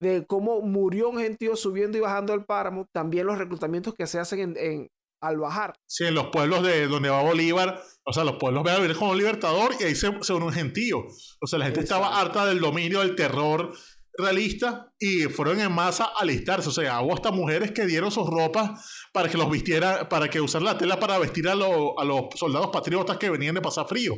de 0.00 0.26
cómo 0.26 0.60
murió 0.60 1.10
un 1.10 1.18
gentío 1.18 1.56
subiendo 1.56 1.96
y 1.96 2.00
bajando 2.00 2.34
el 2.34 2.44
páramo, 2.44 2.86
también 2.92 3.26
los 3.26 3.38
reclutamientos 3.38 3.94
que 3.94 4.06
se 4.06 4.18
hacen 4.18 4.40
en, 4.40 4.56
en, 4.56 4.88
al 5.22 5.38
bajar. 5.38 5.74
Sí, 5.86 6.04
en 6.04 6.14
los 6.14 6.26
pueblos 6.26 6.64
de 6.64 6.88
donde 6.88 7.08
va 7.08 7.22
Bolívar, 7.22 7.80
o 8.04 8.12
sea, 8.12 8.24
los 8.24 8.36
pueblos 8.36 8.64
van 8.64 8.74
a 8.74 8.80
vivir 8.80 8.96
como 8.96 9.14
libertador 9.14 9.72
y 9.78 9.84
ahí 9.84 9.94
se, 9.94 10.10
se 10.22 10.32
une 10.32 10.46
un 10.46 10.52
gentío. 10.52 11.06
O 11.40 11.46
sea, 11.46 11.60
la 11.60 11.66
gente 11.66 11.80
Exacto. 11.80 12.04
estaba 12.04 12.20
harta 12.20 12.44
del 12.46 12.60
dominio, 12.60 13.00
del 13.00 13.14
terror 13.14 13.72
realistas 14.16 14.86
y 14.98 15.22
fueron 15.24 15.60
en 15.60 15.72
masa 15.72 16.04
a 16.04 16.20
alistarse. 16.20 16.68
O 16.68 16.72
sea, 16.72 17.00
hubo 17.00 17.14
hasta 17.14 17.30
mujeres 17.30 17.72
que 17.72 17.86
dieron 17.86 18.10
sus 18.10 18.26
ropas 18.28 19.08
para 19.12 19.28
que 19.28 19.38
los 19.38 19.50
vistiera, 19.50 20.08
para 20.08 20.28
que 20.28 20.40
usaran 20.40 20.66
la 20.66 20.78
tela 20.78 20.98
para 20.98 21.18
vestir 21.18 21.48
a, 21.48 21.52
a 21.52 21.56
los 21.56 22.24
soldados 22.34 22.68
patriotas 22.68 23.16
que 23.16 23.30
venían 23.30 23.54
de 23.54 23.60
pasar 23.60 23.86
frío. 23.86 24.14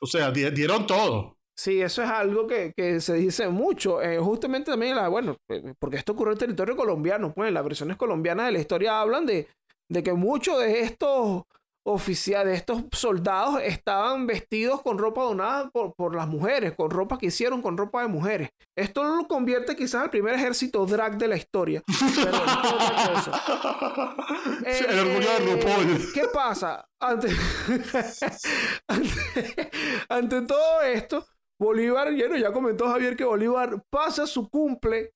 O 0.00 0.06
sea, 0.06 0.30
di- 0.30 0.50
dieron 0.50 0.86
todo. 0.86 1.36
Sí, 1.56 1.80
eso 1.80 2.04
es 2.04 2.08
algo 2.08 2.46
que, 2.46 2.72
que 2.76 3.00
se 3.00 3.14
dice 3.14 3.48
mucho. 3.48 4.00
Eh, 4.00 4.18
justamente 4.18 4.70
también, 4.70 4.94
la, 4.94 5.08
bueno, 5.08 5.36
eh, 5.48 5.74
porque 5.80 5.96
esto 5.96 6.12
ocurrió 6.12 6.32
en 6.34 6.38
territorio 6.38 6.76
colombiano. 6.76 7.32
Pues 7.34 7.52
las 7.52 7.64
versiones 7.64 7.96
colombianas 7.96 8.46
de 8.46 8.52
la 8.52 8.60
historia 8.60 9.00
hablan 9.00 9.26
de, 9.26 9.48
de 9.90 10.02
que 10.04 10.12
muchos 10.12 10.60
de 10.60 10.82
estos 10.82 11.42
oficiales, 11.88 12.58
estos 12.58 12.84
soldados, 12.92 13.60
estaban 13.62 14.26
vestidos 14.26 14.82
con 14.82 14.98
ropa 14.98 15.22
donada 15.22 15.70
por, 15.70 15.94
por 15.94 16.14
las 16.14 16.28
mujeres, 16.28 16.74
con 16.74 16.90
ropa 16.90 17.18
que 17.18 17.26
hicieron 17.26 17.62
con 17.62 17.78
ropa 17.78 18.02
de 18.02 18.08
mujeres. 18.08 18.50
Esto 18.76 19.04
lo 19.04 19.26
convierte 19.26 19.74
quizás 19.74 20.02
al 20.04 20.10
primer 20.10 20.34
ejército 20.34 20.84
drag 20.84 21.16
de 21.16 21.28
la 21.28 21.36
historia. 21.36 21.82
Pero 21.86 22.36
esto 22.36 22.50
es 22.68 22.72
otra 22.72 23.14
cosa. 23.14 24.16
Sí, 24.70 24.84
el 24.88 24.98
orgullo 24.98 25.28
de 25.30 25.36
Eh, 25.36 25.56
RuPaul. 25.56 26.12
¿Qué 26.12 26.22
pasa? 26.32 26.84
Ante, 27.00 27.28
ante, 28.88 29.70
ante 30.08 30.42
todo 30.42 30.82
esto, 30.82 31.26
Bolívar, 31.60 32.14
bueno, 32.14 32.36
ya 32.36 32.52
comentó 32.52 32.88
Javier 32.88 33.16
que 33.16 33.24
Bolívar 33.24 33.82
pasa 33.90 34.26
su 34.26 34.48
cumple, 34.48 35.12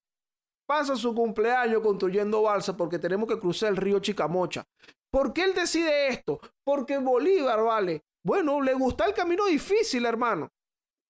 pasa 0.73 0.97
su 0.97 1.15
cumpleaños 1.15 1.83
construyendo 1.83 2.41
balsa 2.41 2.75
porque 2.75 2.99
tenemos 2.99 3.29
que 3.29 3.39
cruzar 3.39 3.69
el 3.69 3.77
río 3.77 3.99
Chicamocha. 3.99 4.67
¿Por 5.11 5.35
qué 5.35 5.45
él 5.45 5.53
decide 5.55 6.09
esto? 6.09 6.41
Porque 6.65 6.97
Bolívar, 6.97 7.63
vale, 7.63 8.03
bueno, 8.25 8.59
le 8.63 8.73
gusta 8.73 9.05
el 9.05 9.13
camino 9.13 9.45
difícil, 9.45 10.07
hermano. 10.07 10.51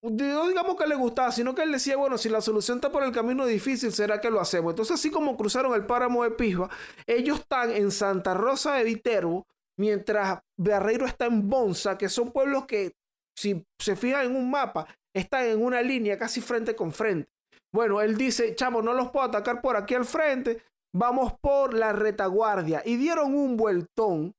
No 0.02 0.49
digamos 0.49 0.75
que 0.75 0.85
le 0.85 0.97
gustaba, 0.97 1.31
sino 1.31 1.54
que 1.54 1.62
él 1.62 1.71
decía, 1.71 1.97
bueno, 1.97 2.19
si 2.19 2.28
la 2.28 2.40
solución 2.40 2.78
está 2.78 2.90
por 2.90 3.04
el 3.04 3.12
camino 3.12 3.47
difícil, 3.47 3.92
será 3.92 4.21
que 4.21 4.33
lo 4.33 4.40
hacemos. 4.40 4.73
Entonces, 4.73 4.95
así 4.95 5.12
como 5.12 5.37
cruzaron 5.37 5.75
el 5.75 5.87
páramo 5.87 6.25
de 6.25 6.33
Pisba, 6.33 6.69
ellos 7.07 7.38
están 7.38 7.71
en 7.71 7.92
Santa 7.92 8.35
Rosa 8.35 8.75
de 8.75 8.83
Viterbo, 8.83 9.47
mientras 9.78 10.40
Barreiro 10.57 11.07
está 11.07 11.26
en 11.26 11.49
Bonza, 11.49 11.97
que 11.97 12.09
son 12.09 12.33
pueblos 12.33 12.66
que, 12.66 12.97
si 13.38 13.64
se 13.78 13.95
fijan 13.95 14.26
en 14.26 14.35
un 14.35 14.50
mapa, 14.50 14.88
están 15.14 15.45
en 15.45 15.62
una 15.62 15.81
línea 15.83 16.19
casi 16.19 16.40
frente 16.40 16.75
con 16.75 16.90
frente. 16.90 17.31
Bueno, 17.75 18.00
él 18.02 18.17
dice, 18.17 18.55
chamo, 18.55 18.83
no 18.83 18.93
los 18.93 19.11
puedo 19.11 19.26
atacar 19.26 19.62
por 19.62 19.76
aquí 19.76 19.95
al 19.95 20.05
frente, 20.05 20.62
vamos 20.95 21.33
por 21.41 21.73
la 21.75 21.93
retaguardia. 21.93 22.83
Y 22.85 22.97
dieron 22.97 23.35
un 23.35 23.57
vueltón 23.57 24.35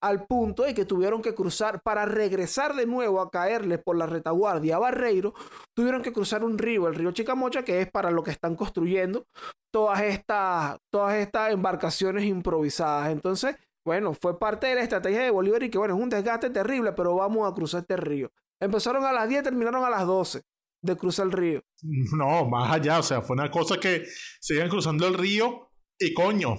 al 0.00 0.26
punto 0.26 0.62
de 0.62 0.74
que 0.74 0.84
tuvieron 0.84 1.22
que 1.22 1.34
cruzar 1.34 1.80
para 1.82 2.04
regresar 2.04 2.74
de 2.74 2.86
nuevo 2.86 3.20
a 3.20 3.30
caerles 3.30 3.80
por 3.82 3.96
la 3.96 4.06
retaguardia 4.06 4.76
a 4.76 4.78
Barreiro, 4.78 5.34
tuvieron 5.74 6.02
que 6.02 6.12
cruzar 6.12 6.44
un 6.44 6.58
río, 6.58 6.86
el 6.86 6.94
río 6.94 7.10
Chicamocha, 7.10 7.64
que 7.64 7.80
es 7.80 7.90
para 7.90 8.10
lo 8.10 8.22
que 8.22 8.30
están 8.30 8.54
construyendo 8.54 9.26
todas 9.72 10.00
estas, 10.02 10.78
todas 10.92 11.16
estas 11.16 11.52
embarcaciones 11.52 12.24
improvisadas. 12.24 13.10
Entonces, 13.10 13.56
bueno, 13.84 14.12
fue 14.12 14.38
parte 14.38 14.68
de 14.68 14.76
la 14.76 14.82
estrategia 14.82 15.22
de 15.22 15.30
Bolívar 15.30 15.62
y 15.62 15.70
que, 15.70 15.78
bueno, 15.78 15.96
es 15.96 16.02
un 16.02 16.10
desgaste 16.10 16.50
terrible, 16.50 16.92
pero 16.92 17.16
vamos 17.16 17.50
a 17.50 17.54
cruzar 17.54 17.80
este 17.80 17.96
río. 17.96 18.30
Empezaron 18.60 19.04
a 19.04 19.12
las 19.12 19.28
10, 19.28 19.42
terminaron 19.42 19.84
a 19.84 19.90
las 19.90 20.06
12 20.06 20.42
de 20.82 20.96
cruzar 20.96 21.26
el 21.26 21.32
río. 21.32 21.62
No, 22.16 22.48
más 22.48 22.72
allá, 22.72 22.98
o 22.98 23.02
sea, 23.02 23.22
fue 23.22 23.34
una 23.34 23.50
cosa 23.50 23.78
que 23.78 24.04
se 24.40 24.54
iban 24.54 24.68
cruzando 24.68 25.06
el 25.06 25.14
río 25.14 25.70
y 25.98 26.12
coño, 26.14 26.56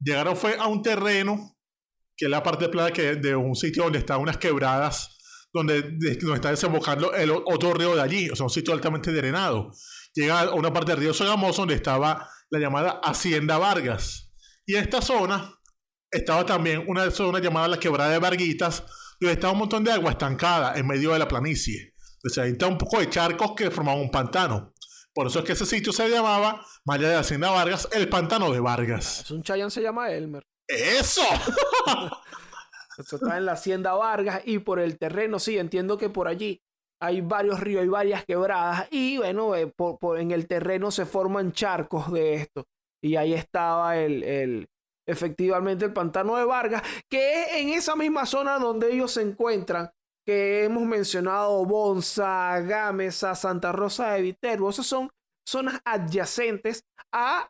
llegaron 0.00 0.36
fue 0.36 0.56
a 0.58 0.66
un 0.66 0.82
terreno 0.82 1.56
que 2.16 2.24
es 2.26 2.30
la 2.30 2.42
parte 2.42 2.68
plana 2.68 2.90
que 2.92 3.14
de 3.14 3.34
un 3.36 3.54
sitio 3.54 3.84
donde 3.84 4.00
están 4.00 4.20
unas 4.20 4.36
quebradas 4.38 5.16
donde, 5.52 5.82
de- 5.82 6.14
donde 6.16 6.34
está 6.34 6.50
desembocando 6.50 7.14
el 7.14 7.30
otro 7.30 7.72
río 7.74 7.94
de 7.94 8.02
allí, 8.02 8.28
o 8.30 8.36
sea, 8.36 8.44
un 8.44 8.50
sitio 8.50 8.72
altamente 8.74 9.12
drenado. 9.12 9.70
Llega 10.14 10.40
a 10.40 10.54
una 10.54 10.72
parte 10.72 10.92
del 10.92 11.00
río 11.00 11.14
Sogamoso 11.14 11.62
donde 11.62 11.74
estaba 11.76 12.28
la 12.50 12.58
llamada 12.58 13.00
Hacienda 13.04 13.56
Vargas. 13.58 14.34
Y 14.66 14.74
en 14.74 14.82
esta 14.82 15.00
zona 15.00 15.54
estaba 16.10 16.44
también 16.44 16.84
una 16.88 17.10
zona 17.10 17.38
llamada 17.38 17.68
la 17.68 17.78
Quebrada 17.80 18.10
de 18.10 18.18
Varguitas, 18.18 18.84
donde 19.20 19.34
estaba 19.34 19.52
un 19.52 19.60
montón 19.60 19.84
de 19.84 19.92
agua 19.92 20.10
estancada 20.10 20.76
en 20.78 20.86
medio 20.86 21.12
de 21.12 21.18
la 21.20 21.28
planicie. 21.28 21.94
O 22.28 22.34
sea, 22.34 22.44
ahí 22.44 22.52
está 22.52 22.66
un 22.66 22.78
poco 22.78 22.98
de 23.00 23.08
charcos 23.10 23.52
que 23.56 23.70
formaban 23.70 24.00
un 24.00 24.10
pantano. 24.10 24.72
Por 25.14 25.26
eso 25.26 25.40
es 25.40 25.44
que 25.44 25.52
ese 25.52 25.66
sitio 25.66 25.92
se 25.92 26.08
llamaba, 26.08 26.64
más 26.84 26.98
allá 26.98 27.08
de 27.08 27.16
Hacienda 27.16 27.50
Vargas, 27.50 27.88
el 27.92 28.08
pantano 28.08 28.52
de 28.52 28.60
Vargas. 28.60 29.20
Es 29.22 29.30
un 29.30 29.42
Chayan 29.42 29.70
se 29.70 29.82
llama 29.82 30.10
Elmer. 30.10 30.44
¡Eso! 30.68 31.22
Esto 32.98 33.16
está 33.16 33.36
en 33.38 33.46
la 33.46 33.52
hacienda 33.52 33.94
Vargas 33.94 34.42
y 34.44 34.58
por 34.58 34.80
el 34.80 34.98
terreno, 34.98 35.38
sí, 35.38 35.56
entiendo 35.58 35.98
que 35.98 36.08
por 36.10 36.26
allí 36.28 36.60
hay 37.00 37.20
varios 37.20 37.60
ríos, 37.60 37.82
hay 37.82 37.88
varias 37.88 38.24
quebradas 38.24 38.88
y 38.90 39.18
bueno, 39.18 39.54
eh, 39.54 39.68
por, 39.68 39.98
por- 40.00 40.18
en 40.18 40.32
el 40.32 40.48
terreno 40.48 40.90
se 40.90 41.06
forman 41.06 41.52
charcos 41.52 42.12
de 42.12 42.34
esto. 42.34 42.64
Y 43.00 43.14
ahí 43.14 43.34
estaba 43.34 43.96
el, 43.98 44.24
el- 44.24 44.68
efectivamente 45.06 45.84
el 45.84 45.92
pantano 45.92 46.36
de 46.36 46.44
Vargas, 46.44 46.82
que 47.08 47.42
es 47.42 47.48
en 47.54 47.68
esa 47.70 47.94
misma 47.94 48.26
zona 48.26 48.58
donde 48.58 48.92
ellos 48.92 49.12
se 49.12 49.22
encuentran, 49.22 49.90
que 50.28 50.64
hemos 50.64 50.84
mencionado 50.84 51.64
Bonza, 51.64 52.60
Gámeza, 52.60 53.34
Santa 53.34 53.72
Rosa 53.72 54.12
de 54.12 54.20
Viterbo, 54.20 54.68
esas 54.68 54.84
son 54.84 55.08
zonas 55.48 55.80
adyacentes 55.86 56.84
a 57.14 57.48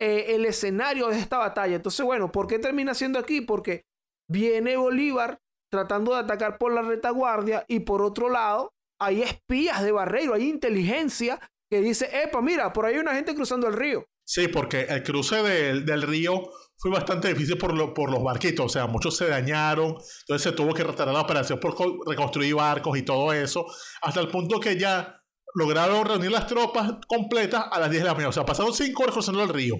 eh, 0.00 0.26
el 0.36 0.44
escenario 0.44 1.08
de 1.08 1.18
esta 1.18 1.38
batalla. 1.38 1.74
Entonces, 1.74 2.06
bueno, 2.06 2.30
¿por 2.30 2.46
qué 2.46 2.60
termina 2.60 2.94
siendo 2.94 3.18
aquí? 3.18 3.40
Porque 3.40 3.82
viene 4.30 4.76
Bolívar 4.76 5.40
tratando 5.72 6.12
de 6.12 6.20
atacar 6.20 6.56
por 6.56 6.72
la 6.72 6.82
retaguardia 6.82 7.64
y 7.66 7.80
por 7.80 8.00
otro 8.00 8.28
lado 8.28 8.74
hay 9.00 9.22
espías 9.22 9.82
de 9.82 9.90
Barreiro, 9.90 10.34
hay 10.34 10.48
inteligencia 10.48 11.40
que 11.68 11.80
dice, 11.80 12.10
epa, 12.22 12.40
mira, 12.40 12.72
por 12.72 12.86
ahí 12.86 12.94
hay 12.94 13.00
una 13.00 13.16
gente 13.16 13.34
cruzando 13.34 13.66
el 13.66 13.72
río. 13.72 14.06
Sí, 14.24 14.46
porque 14.46 14.82
el 14.82 15.02
cruce 15.02 15.42
del, 15.42 15.84
del 15.84 16.02
río 16.02 16.48
fue 16.80 16.90
bastante 16.90 17.28
difícil 17.28 17.58
por, 17.58 17.74
lo- 17.74 17.92
por 17.92 18.10
los 18.10 18.22
barquitos, 18.22 18.66
o 18.66 18.68
sea, 18.68 18.86
muchos 18.86 19.16
se 19.16 19.26
dañaron, 19.28 19.96
entonces 20.22 20.42
se 20.42 20.52
tuvo 20.52 20.72
que 20.74 20.82
retardar 20.82 21.14
la 21.14 21.20
operación 21.20 21.60
por 21.60 21.74
co- 21.74 21.98
reconstruir 22.06 22.54
barcos 22.54 22.96
y 22.98 23.02
todo 23.02 23.32
eso, 23.32 23.66
hasta 24.02 24.20
el 24.20 24.28
punto 24.28 24.58
que 24.60 24.78
ya 24.78 25.16
lograron 25.54 26.06
reunir 26.06 26.30
las 26.30 26.46
tropas 26.46 26.92
completas 27.08 27.64
a 27.70 27.80
las 27.80 27.90
10 27.90 28.02
de 28.02 28.08
la 28.08 28.14
mañana, 28.14 28.30
o 28.30 28.32
sea, 28.32 28.46
pasaron 28.46 28.72
5 28.72 29.02
horas 29.02 29.12
cruzando 29.14 29.42
el 29.42 29.48
río. 29.48 29.74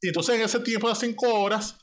Y 0.00 0.08
entonces 0.08 0.36
en 0.36 0.42
ese 0.42 0.60
tiempo 0.60 0.88
de 0.88 0.94
5 0.94 1.34
horas, 1.34 1.78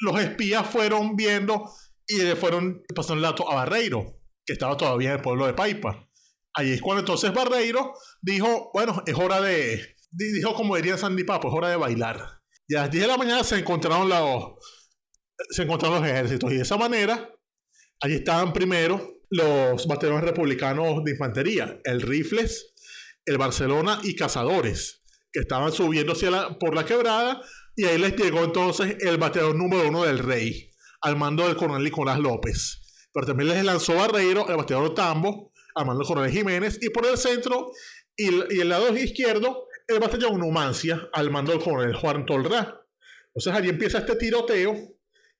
los 0.00 0.18
espías 0.20 0.66
fueron 0.66 1.16
viendo 1.16 1.64
y 2.06 2.18
le 2.18 2.36
fueron 2.36 2.82
pasando 2.94 3.14
el 3.16 3.22
dato 3.22 3.50
a 3.50 3.54
Barreiro, 3.54 4.20
que 4.44 4.52
estaba 4.54 4.76
todavía 4.76 5.10
en 5.10 5.16
el 5.16 5.22
pueblo 5.22 5.46
de 5.46 5.54
Paipa. 5.54 6.08
Ahí 6.54 6.72
es 6.72 6.80
cuando 6.80 7.00
entonces 7.00 7.32
Barreiro 7.32 7.94
dijo, 8.20 8.70
bueno, 8.74 9.02
es 9.06 9.14
hora 9.14 9.40
de, 9.40 9.96
di- 10.10 10.32
dijo 10.32 10.54
como 10.54 10.74
diría 10.76 10.96
Sandy 10.98 11.24
Papo, 11.24 11.48
es 11.48 11.54
hora 11.54 11.68
de 11.68 11.76
bailar. 11.76 12.37
Y 12.68 12.74
las 12.74 12.90
10 12.90 13.02
de 13.02 13.08
la 13.08 13.16
mañana 13.16 13.42
se 13.42 13.56
encontraron 13.56 14.08
los, 14.10 14.54
se 15.50 15.62
encontraron 15.62 16.00
los 16.00 16.10
ejércitos 16.10 16.52
y 16.52 16.56
de 16.56 16.62
esa 16.62 16.76
manera, 16.76 17.34
allí 18.00 18.16
estaban 18.16 18.52
primero 18.52 19.22
los 19.30 19.86
batallones 19.86 20.24
republicanos 20.24 21.02
de 21.02 21.12
infantería, 21.12 21.80
el 21.84 22.02
Rifles, 22.02 22.74
el 23.24 23.38
Barcelona 23.38 24.00
y 24.04 24.14
Cazadores, 24.14 25.02
que 25.32 25.40
estaban 25.40 25.72
subiendo 25.72 26.14
por 26.60 26.74
la 26.74 26.84
quebrada 26.84 27.40
y 27.74 27.86
ahí 27.86 27.96
les 27.96 28.16
llegó 28.16 28.44
entonces 28.44 28.96
el 29.00 29.16
batallón 29.16 29.56
número 29.56 29.88
uno 29.88 30.04
del 30.04 30.18
Rey, 30.18 30.70
al 31.00 31.16
mando 31.16 31.46
del 31.46 31.56
coronel 31.56 31.84
Nicolás 31.84 32.18
López. 32.18 33.08
Pero 33.14 33.26
también 33.26 33.48
les 33.48 33.64
lanzó 33.64 33.94
Barreiro, 33.94 34.46
el 34.48 34.56
batallón 34.56 34.94
Tambo, 34.94 35.52
al 35.74 35.86
mando 35.86 36.00
del 36.00 36.08
coronel 36.08 36.32
Jiménez, 36.32 36.78
y 36.82 36.90
por 36.90 37.06
el 37.06 37.16
centro 37.16 37.70
y 38.14 38.28
y 38.54 38.60
el 38.60 38.68
lado 38.68 38.94
izquierdo, 38.94 39.67
el 39.88 39.98
batallón 39.98 40.38
Numancia, 40.38 41.08
al 41.12 41.30
mando 41.30 41.52
del 41.52 41.62
coronel 41.62 41.94
Juan 41.96 42.26
Tolrá. 42.26 42.80
Entonces 43.34 43.52
allí 43.52 43.68
empieza 43.70 43.98
este 43.98 44.16
tiroteo, 44.16 44.76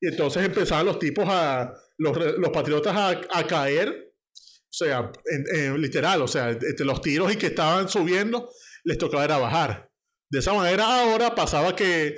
y 0.00 0.08
entonces 0.08 0.44
empezaban 0.44 0.86
los 0.86 0.98
tipos 0.98 1.26
a, 1.28 1.72
los, 1.98 2.16
los 2.38 2.50
patriotas 2.50 2.96
a, 2.96 3.46
caer, 3.46 4.12
o 4.34 4.70
sea, 4.70 5.10
en- 5.26 5.80
literal, 5.80 6.22
o 6.22 6.28
sea, 6.28 6.56
los 6.78 7.02
tiros 7.02 7.32
y 7.32 7.36
que 7.36 7.48
estaban 7.48 7.88
subiendo, 7.88 8.50
les 8.84 8.96
tocaba 8.98 9.24
era 9.24 9.38
bajar. 9.38 9.90
De 10.30 10.38
esa 10.38 10.52
manera 10.54 10.84
ahora 10.84 11.34
pasaba 11.34 11.74
que 11.74 12.16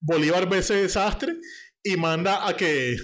Bolívar 0.00 0.48
ve 0.48 0.58
ese 0.58 0.74
desastre 0.74 1.36
y 1.82 1.96
manda 1.96 2.48
a 2.48 2.56
que, 2.56 2.96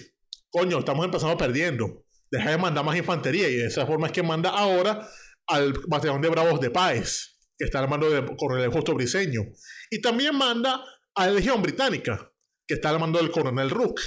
coño, 0.51 0.79
estamos 0.79 1.05
empezando 1.05 1.37
perdiendo. 1.37 2.05
Deja 2.31 2.51
de 2.51 2.59
mandar 2.59 2.85
más 2.85 2.97
infantería 2.97 3.49
y 3.49 3.57
de 3.57 3.67
esa 3.67 3.87
forma 3.87 4.07
es 4.07 4.13
que 4.13 4.23
manda 4.23 4.51
ahora 4.51 5.09
al 5.47 5.75
batallón 5.87 6.21
de 6.21 6.29
Bravos 6.29 6.61
de 6.61 6.71
Páez, 6.71 7.36
que 7.59 7.65
está 7.65 7.79
al 7.81 7.89
mando 7.89 8.11
del 8.11 8.37
coronel 8.37 8.71
Justo 8.71 8.95
Briseño. 8.95 9.43
Y 9.91 10.01
también 10.01 10.37
manda 10.37 10.85
a 11.15 11.27
la 11.27 11.33
Legión 11.33 11.63
Británica, 11.63 12.33
que 12.67 12.75
está 12.75 12.91
al 12.91 13.01
mando 13.01 13.19
del 13.19 13.31
coronel 13.31 13.71
Rook. 13.71 14.01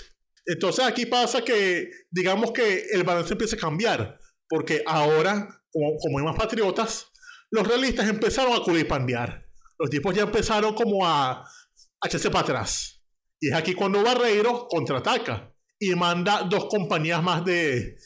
Entonces 0.45 0.85
aquí 0.85 1.05
pasa 1.05 1.43
que, 1.43 1.89
digamos 2.09 2.51
que 2.51 2.85
el 2.91 3.03
balance 3.03 3.33
empieza 3.33 3.55
a 3.55 3.59
cambiar, 3.59 4.19
porque 4.47 4.83
ahora, 4.85 5.61
como, 5.71 5.97
como 5.97 6.19
hay 6.19 6.25
más 6.25 6.35
patriotas, 6.37 7.07
los 7.51 7.67
realistas 7.67 8.07
empezaron 8.07 8.53
a 8.53 8.63
curipandear. 8.63 9.45
Los 9.77 9.89
tipos 9.89 10.13
ya 10.15 10.23
empezaron 10.23 10.73
como 10.75 11.05
a, 11.05 11.41
a 11.41 12.07
echarse 12.07 12.29
para 12.29 12.41
atrás. 12.43 13.01
Y 13.39 13.47
es 13.49 13.55
aquí 13.55 13.73
cuando 13.73 14.03
Barreiro 14.03 14.67
contraataca 14.67 15.53
y 15.79 15.95
manda 15.95 16.43
dos 16.43 16.65
compañías 16.65 17.23
más 17.23 17.45
de, 17.45 17.97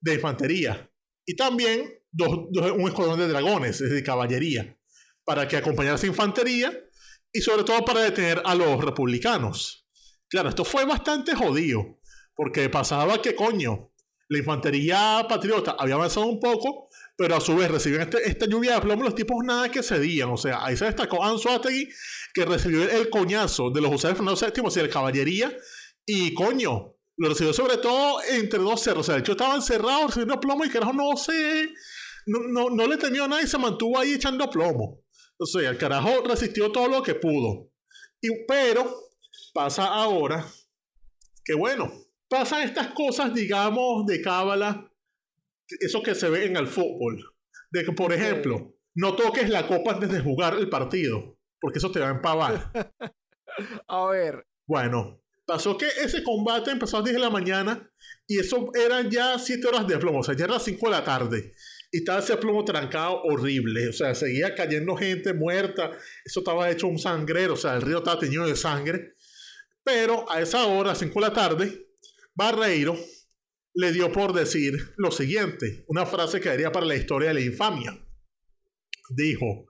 de 0.00 0.14
infantería. 0.14 0.90
Y 1.24 1.36
también 1.36 1.88
dos- 2.10 2.46
dos- 2.50 2.72
un 2.72 2.88
escuadrón 2.88 3.18
de 3.18 3.28
dragones, 3.28 3.80
es 3.80 3.88
decir, 3.90 4.04
caballería, 4.04 4.76
para 5.30 5.46
que 5.46 5.56
acompañara 5.56 5.94
esa 5.94 6.08
infantería 6.08 6.76
y 7.32 7.40
sobre 7.40 7.62
todo 7.62 7.84
para 7.84 8.00
detener 8.00 8.42
a 8.44 8.52
los 8.56 8.84
republicanos. 8.84 9.86
Claro, 10.28 10.48
esto 10.48 10.64
fue 10.64 10.84
bastante 10.84 11.36
jodido, 11.36 12.00
porque 12.34 12.68
pasaba 12.68 13.22
que 13.22 13.36
coño, 13.36 13.92
la 14.28 14.38
infantería 14.38 15.24
patriota 15.28 15.76
había 15.78 15.94
avanzado 15.94 16.26
un 16.26 16.40
poco, 16.40 16.88
pero 17.16 17.36
a 17.36 17.40
su 17.40 17.54
vez 17.54 17.70
recibían 17.70 18.02
este- 18.02 18.28
esta 18.28 18.46
lluvia 18.46 18.74
de 18.74 18.80
plomo 18.80 19.04
los 19.04 19.14
tipos 19.14 19.36
nada 19.44 19.70
que 19.70 19.84
cedían. 19.84 20.30
O 20.30 20.36
sea, 20.36 20.64
ahí 20.64 20.76
se 20.76 20.86
destacó 20.86 21.22
Anzuategui, 21.24 21.88
que 22.34 22.44
recibió 22.44 22.90
el 22.90 23.08
coñazo 23.08 23.70
de 23.70 23.80
los 23.82 23.94
usuarios 23.94 24.18
Fernando 24.18 24.40
VII, 24.40 24.66
o 24.66 24.70
sea, 24.72 24.82
de 24.82 24.88
caballería, 24.90 25.56
y 26.04 26.34
coño, 26.34 26.96
lo 27.18 27.28
recibió 27.28 27.52
sobre 27.52 27.76
todo 27.76 28.20
entre 28.28 28.58
dos 28.58 28.82
cerros. 28.82 29.02
O 29.02 29.04
sea, 29.04 29.14
de 29.14 29.20
hecho 29.20 29.32
estaba 29.32 29.54
encerrado 29.54 30.08
recibiendo 30.08 30.40
plomo 30.40 30.64
y 30.64 30.70
carajo 30.70 30.92
no 30.92 31.16
se... 31.16 31.68
No, 32.26 32.40
no, 32.48 32.68
no 32.70 32.88
le 32.88 32.96
temió 32.96 33.24
a 33.24 33.28
nadie, 33.28 33.46
se 33.46 33.58
mantuvo 33.58 33.96
ahí 33.96 34.14
echando 34.14 34.50
plomo. 34.50 35.04
O 35.40 35.46
sea, 35.46 35.70
el 35.70 35.78
carajo 35.78 36.22
resistió 36.26 36.70
todo 36.70 36.86
lo 36.86 37.02
que 37.02 37.14
pudo. 37.14 37.70
Y, 38.20 38.44
pero 38.46 38.94
pasa 39.54 39.86
ahora 39.86 40.46
que 41.42 41.54
bueno, 41.54 41.90
pasan 42.28 42.62
estas 42.62 42.88
cosas, 42.88 43.32
digamos, 43.32 44.04
de 44.06 44.20
cábala, 44.20 44.92
eso 45.80 46.02
que 46.02 46.14
se 46.14 46.28
ve 46.28 46.44
en 46.44 46.56
el 46.56 46.66
fútbol. 46.66 47.24
De 47.70 47.84
que, 47.84 47.92
por 47.92 48.12
ejemplo, 48.12 48.74
no 48.94 49.16
toques 49.16 49.48
la 49.48 49.66
copa 49.66 49.92
antes 49.92 50.10
de 50.10 50.20
jugar 50.20 50.54
el 50.54 50.68
partido, 50.68 51.38
porque 51.58 51.78
eso 51.78 51.90
te 51.90 52.00
va 52.00 52.08
a 52.08 52.12
empavar. 52.12 52.70
A 53.88 54.06
ver, 54.06 54.46
Bueno, 54.66 55.20
pasó 55.46 55.76
que 55.76 55.86
ese 55.86 56.22
combate 56.22 56.70
empezó 56.70 56.96
a 56.96 57.00
las 57.00 57.06
10 57.06 57.16
de 57.16 57.22
la 57.22 57.30
mañana 57.30 57.90
y 58.26 58.38
eso 58.38 58.70
eran 58.74 59.10
ya 59.10 59.38
7 59.38 59.66
horas 59.66 59.86
de 59.86 59.98
plomo, 59.98 60.20
o 60.20 60.22
sea, 60.22 60.36
ya 60.36 60.44
eran 60.44 60.54
las 60.54 60.64
5 60.64 60.86
de 60.86 60.92
la 60.92 61.04
tarde. 61.04 61.52
Y 61.92 61.98
estaba 61.98 62.20
ese 62.20 62.36
plomo 62.36 62.64
trancado 62.64 63.22
horrible, 63.24 63.88
o 63.88 63.92
sea, 63.92 64.14
seguía 64.14 64.54
cayendo 64.54 64.96
gente 64.96 65.34
muerta, 65.34 65.90
eso 66.24 66.40
estaba 66.40 66.70
hecho 66.70 66.86
un 66.86 66.98
sangrero, 66.98 67.54
o 67.54 67.56
sea, 67.56 67.74
el 67.74 67.82
río 67.82 67.98
estaba 67.98 68.20
teñido 68.20 68.46
de 68.46 68.54
sangre. 68.54 69.14
Pero 69.82 70.30
a 70.30 70.40
esa 70.40 70.66
hora, 70.66 70.94
5 70.94 71.12
de 71.20 71.26
la 71.26 71.32
tarde, 71.32 71.88
Barreiro 72.34 72.96
le 73.74 73.92
dio 73.92 74.12
por 74.12 74.32
decir 74.32 74.94
lo 74.96 75.10
siguiente, 75.10 75.84
una 75.88 76.06
frase 76.06 76.40
que 76.40 76.48
daría 76.48 76.70
para 76.70 76.86
la 76.86 76.96
historia 76.96 77.28
de 77.28 77.34
la 77.34 77.40
infamia. 77.40 77.98
Dijo, 79.10 79.66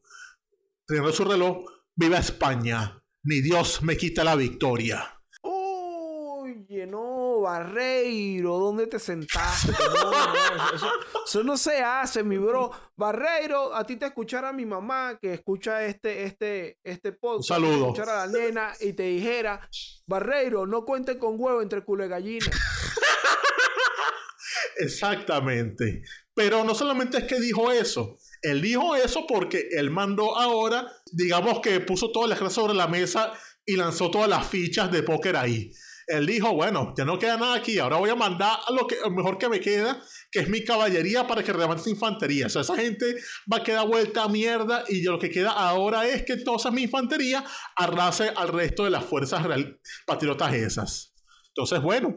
teniendo 0.87 1.13
su 1.13 1.25
reloj, 1.25 1.65
viva 1.95 2.19
España, 2.19 3.03
ni 3.23 3.41
Dios 3.41 3.83
me 3.83 3.97
quita 3.97 4.25
la 4.25 4.37
victoria. 4.37 5.23
Oye, 5.43 6.87
no, 6.87 7.30
Barreiro, 7.43 8.59
¿dónde 8.59 8.87
te 8.87 8.99
sentaste? 8.99 9.73
No, 10.01 10.11
no, 10.11 10.75
eso, 10.75 10.91
eso 11.27 11.45
no 11.45 11.57
se 11.57 11.83
hace, 11.83 12.23
mi 12.23 12.39
bro. 12.39 12.71
Barreiro, 12.97 13.75
a 13.75 13.85
ti 13.85 13.97
te 13.97 14.07
escuchara 14.07 14.53
mi 14.53 14.67
mamá 14.67 15.19
que 15.21 15.35
escucha 15.35 15.85
este, 15.85 16.25
este, 16.25 16.79
este 16.83 17.13
podcast. 17.13 17.49
saludo. 17.49 17.87
Escuchara 17.87 18.23
a 18.23 18.27
la 18.27 18.39
nena 18.39 18.73
y 18.81 18.93
te 18.93 19.05
dijera, 19.05 19.69
Barreiro, 20.07 20.67
no 20.67 20.85
cuente 20.85 21.19
con 21.19 21.35
huevo 21.39 21.63
entre 21.63 21.85
culo 21.85 22.05
y 22.05 22.09
gallina. 22.09 22.47
Exactamente. 24.77 26.03
Pero 26.35 26.65
no 26.65 26.75
solamente 26.75 27.19
es 27.19 27.25
que 27.25 27.41
dijo 27.41 27.71
eso. 27.71 28.19
Él 28.43 28.63
dijo 28.63 28.97
eso 28.97 29.27
porque 29.27 29.69
él 29.73 29.91
mandó 29.91 30.39
ahora, 30.39 30.91
digamos 31.13 31.61
que 31.61 31.81
puso 31.81 32.11
todas 32.11 32.31
las 32.31 32.39
cartas 32.39 32.55
sobre 32.55 32.75
la 32.75 32.89
mesa 32.89 33.33
y 33.67 33.77
lanzó 33.77 34.11
todas 34.11 34.29
las 34.29 34.49
fichas 34.49 34.91
de 34.91 35.03
póker 35.03 35.37
ahí. 35.37 35.71
Él 36.11 36.27
dijo, 36.27 36.53
bueno, 36.55 36.93
ya 36.97 37.05
no 37.05 37.19
queda 37.19 37.37
nada 37.37 37.55
aquí, 37.55 37.79
ahora 37.79 37.97
voy 37.97 38.11
a 38.11 38.15
mandar 38.17 38.59
a 38.67 38.73
lo, 38.73 38.87
que, 38.87 38.97
mejor 39.11 39.39
que 39.39 39.49
me 39.49 39.61
queda, 39.61 40.03
que 40.31 40.41
es 40.41 40.49
mi 40.49 40.65
caballería 40.65 41.27
para 41.27 41.43
que 41.43 41.53
remate 41.53 41.81
esa 41.81 41.91
infantería. 41.91 42.47
O 42.47 42.51
sea, 42.51 42.63
esa 42.63 42.77
gente 42.77 43.17
va 43.53 43.59
a 43.59 43.63
quedar 43.63 43.87
vuelta 43.87 44.25
a 44.25 44.29
mierda 44.29 44.85
y 44.89 45.03
lo 45.03 45.19
que 45.19 45.31
queda 45.31 45.51
ahora 45.53 46.07
es 46.09 46.25
que 46.25 46.33
entonces 46.33 46.73
mi 46.73 46.83
infantería 46.83 47.45
arrase 47.77 48.33
al 48.35 48.49
resto 48.49 48.85
de 48.85 48.91
las 48.91 49.05
fuerzas 49.05 49.45
real- 49.45 49.81
patriotas 50.07 50.53
esas. 50.55 51.15
Entonces, 51.49 51.81
bueno, 51.81 52.15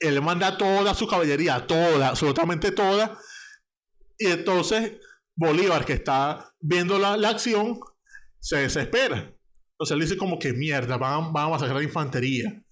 él 0.00 0.20
manda 0.22 0.56
toda 0.56 0.94
su 0.94 1.06
caballería, 1.06 1.66
toda, 1.66 2.08
absolutamente 2.08 2.72
toda. 2.72 3.18
Y 4.18 4.26
entonces 4.28 4.92
Bolívar, 5.36 5.84
que 5.84 5.94
está 5.94 6.54
viendo 6.60 6.98
la, 6.98 7.16
la 7.16 7.30
acción, 7.30 7.80
se 8.38 8.58
desespera. 8.58 9.34
Entonces 9.72 9.94
él 9.94 10.00
dice 10.00 10.16
como 10.16 10.38
que 10.38 10.52
mierda, 10.52 10.96
van, 10.96 11.32
van 11.32 11.46
a 11.46 11.50
masacrar 11.50 11.82
infantería. 11.82 12.63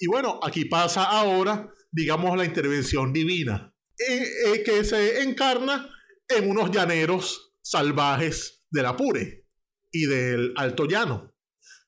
Y 0.00 0.06
bueno, 0.06 0.40
aquí 0.42 0.64
pasa 0.64 1.04
ahora, 1.04 1.70
digamos, 1.92 2.36
la 2.36 2.46
intervención 2.46 3.12
divina, 3.12 3.74
eh, 3.98 4.26
eh, 4.46 4.62
que 4.64 4.82
se 4.82 5.20
encarna 5.22 5.90
en 6.26 6.50
unos 6.50 6.70
llaneros 6.70 7.52
salvajes 7.62 8.64
del 8.70 8.86
Apure 8.86 9.46
y 9.92 10.06
del 10.06 10.54
Alto 10.56 10.86
Llano, 10.86 11.34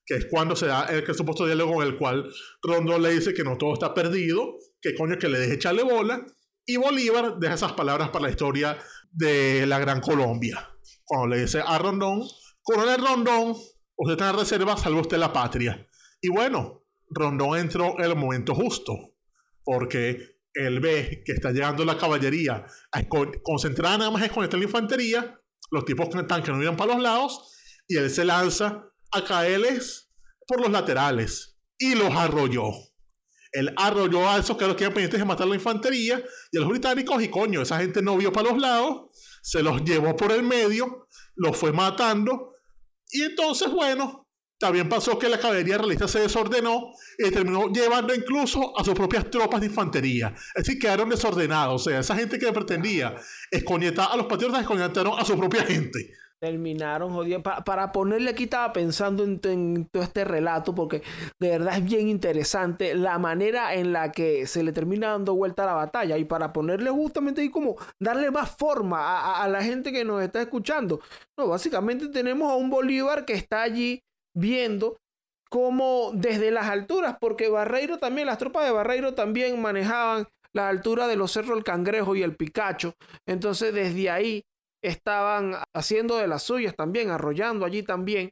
que 0.04 0.16
es 0.16 0.26
cuando 0.30 0.54
se 0.54 0.66
da 0.66 0.84
el 0.86 1.06
supuesto 1.14 1.46
diálogo 1.46 1.82
en 1.82 1.88
el 1.88 1.96
cual 1.96 2.30
Rondón 2.62 3.02
le 3.02 3.14
dice 3.14 3.32
que 3.32 3.44
no 3.44 3.56
todo 3.56 3.72
está 3.72 3.94
perdido, 3.94 4.58
que 4.82 4.94
coño 4.94 5.18
que 5.18 5.30
le 5.30 5.38
deje 5.38 5.54
echarle 5.54 5.82
bola, 5.82 6.26
y 6.66 6.76
Bolívar 6.76 7.38
deja 7.38 7.54
esas 7.54 7.72
palabras 7.72 8.10
para 8.10 8.26
la 8.26 8.30
historia 8.30 8.78
de 9.10 9.64
la 9.66 9.78
Gran 9.78 10.02
Colombia. 10.02 10.68
Cuando 11.02 11.28
le 11.28 11.40
dice 11.40 11.62
a 11.64 11.78
Rondón, 11.78 12.28
Coronel 12.62 13.00
Rondón, 13.00 13.56
usted 13.96 14.12
está 14.12 14.30
en 14.30 14.38
reserva, 14.38 14.76
salve 14.76 15.00
usted 15.00 15.16
la 15.16 15.32
patria. 15.32 15.88
Y 16.20 16.28
bueno, 16.28 16.81
Rondón 17.14 17.58
entró 17.58 17.94
en 17.98 18.04
el 18.04 18.16
momento 18.16 18.54
justo, 18.54 18.94
porque 19.64 20.38
él 20.54 20.80
ve 20.80 21.22
que 21.24 21.32
está 21.32 21.50
llegando 21.50 21.84
la 21.84 21.96
caballería 21.96 22.66
a 22.92 23.08
con- 23.08 23.32
concentrada 23.42 23.98
nada 23.98 24.10
más 24.10 24.22
en 24.22 24.30
conectar 24.30 24.58
la 24.58 24.66
infantería, 24.66 25.40
los 25.70 25.84
tipos 25.84 26.08
que 26.08 26.18
están 26.18 26.42
que 26.42 26.50
no 26.50 26.58
miran 26.58 26.76
para 26.76 26.94
los 26.94 27.02
lados, 27.02 27.54
y 27.88 27.96
él 27.96 28.10
se 28.10 28.24
lanza 28.24 28.84
a 29.12 29.24
caerles 29.24 30.10
por 30.46 30.60
los 30.60 30.70
laterales 30.70 31.58
y 31.78 31.94
los 31.94 32.14
arrolló. 32.14 32.70
Él 33.52 33.72
arrolló 33.76 34.28
a 34.30 34.38
esos 34.38 34.56
que 34.56 34.66
los 34.66 34.76
pendientes 34.76 35.18
de 35.18 35.24
matar 35.26 35.46
la 35.46 35.54
infantería 35.54 36.22
y 36.50 36.56
a 36.56 36.60
los 36.60 36.70
británicos 36.70 37.22
y 37.22 37.28
coño, 37.28 37.62
esa 37.62 37.78
gente 37.78 38.00
no 38.00 38.16
vio 38.16 38.32
para 38.32 38.50
los 38.50 38.58
lados, 38.58 39.10
se 39.42 39.62
los 39.62 39.82
llevó 39.84 40.16
por 40.16 40.32
el 40.32 40.42
medio, 40.42 41.08
los 41.34 41.56
fue 41.56 41.72
matando 41.72 42.54
y 43.10 43.22
entonces 43.22 43.70
bueno, 43.70 44.21
también 44.62 44.88
pasó 44.88 45.18
que 45.18 45.28
la 45.28 45.38
caballería 45.38 45.76
realista 45.76 46.08
se 46.08 46.20
desordenó 46.20 46.92
y 47.18 47.30
terminó 47.30 47.68
llevando 47.70 48.14
incluso 48.14 48.78
a 48.78 48.82
sus 48.84 48.94
propias 48.94 49.30
tropas 49.30 49.60
de 49.60 49.66
infantería. 49.66 50.32
Es 50.54 50.64
decir, 50.64 50.78
quedaron 50.80 51.08
desordenados. 51.10 51.82
O 51.86 51.90
sea, 51.90 52.00
esa 52.00 52.16
gente 52.16 52.38
que 52.38 52.50
pretendía 52.52 53.14
escoñetar 53.50 54.08
a 54.10 54.16
los 54.16 54.26
patriotas 54.26 54.60
escoñetaron 54.60 55.18
a 55.18 55.24
su 55.24 55.36
propia 55.36 55.64
gente. 55.64 56.12
Terminaron 56.40 57.12
jodiendo. 57.12 57.42
Pa- 57.44 57.62
para 57.62 57.92
ponerle 57.92 58.30
aquí 58.30 58.44
estaba 58.44 58.72
pensando 58.72 59.22
en, 59.22 59.38
todo 59.92 60.02
este 60.02 60.24
relato 60.24 60.74
porque 60.74 61.02
de 61.40 61.50
verdad 61.50 61.76
es 61.78 61.84
bien 61.84 62.08
interesante 62.08 62.94
la 62.96 63.16
manera 63.20 63.74
en 63.74 63.92
la 63.92 64.10
que 64.10 64.46
se 64.48 64.64
le 64.64 64.72
termina 64.72 65.10
dando 65.10 65.36
vuelta 65.36 65.62
a 65.62 65.66
la 65.66 65.74
batalla 65.74 66.18
y 66.18 66.24
para 66.24 66.52
ponerle 66.52 66.90
justamente 66.90 67.42
ahí 67.42 67.48
como 67.48 67.76
darle 68.00 68.32
más 68.32 68.56
forma 68.58 68.98
a- 69.20 69.44
a 69.44 69.48
la 69.48 69.62
gente 69.62 69.92
que 69.92 70.04
nos 70.04 70.20
está 70.20 70.42
escuchando. 70.42 71.00
No, 71.38 71.46
básicamente 71.48 72.08
tenemos 72.08 72.50
a 72.50 72.56
un 72.56 72.70
Bolívar 72.70 73.24
que 73.24 73.34
está 73.34 73.62
allí 73.62 74.02
viendo 74.34 74.98
cómo 75.48 76.12
desde 76.14 76.50
las 76.50 76.66
alturas, 76.66 77.16
porque 77.20 77.48
Barreiro 77.48 77.98
también, 77.98 78.26
las 78.26 78.38
tropas 78.38 78.64
de 78.64 78.70
Barreiro 78.70 79.14
también 79.14 79.60
manejaban 79.60 80.26
la 80.52 80.68
altura 80.68 81.06
de 81.06 81.16
los 81.16 81.32
cerros 81.32 81.56
El 81.56 81.64
Cangrejo 81.64 82.16
y 82.16 82.22
el 82.22 82.36
Picacho. 82.36 82.94
Entonces 83.26 83.74
desde 83.74 84.10
ahí 84.10 84.44
estaban 84.82 85.56
haciendo 85.74 86.16
de 86.16 86.26
las 86.26 86.42
suyas 86.42 86.74
también, 86.74 87.10
arrollando 87.10 87.64
allí 87.64 87.82
también. 87.82 88.30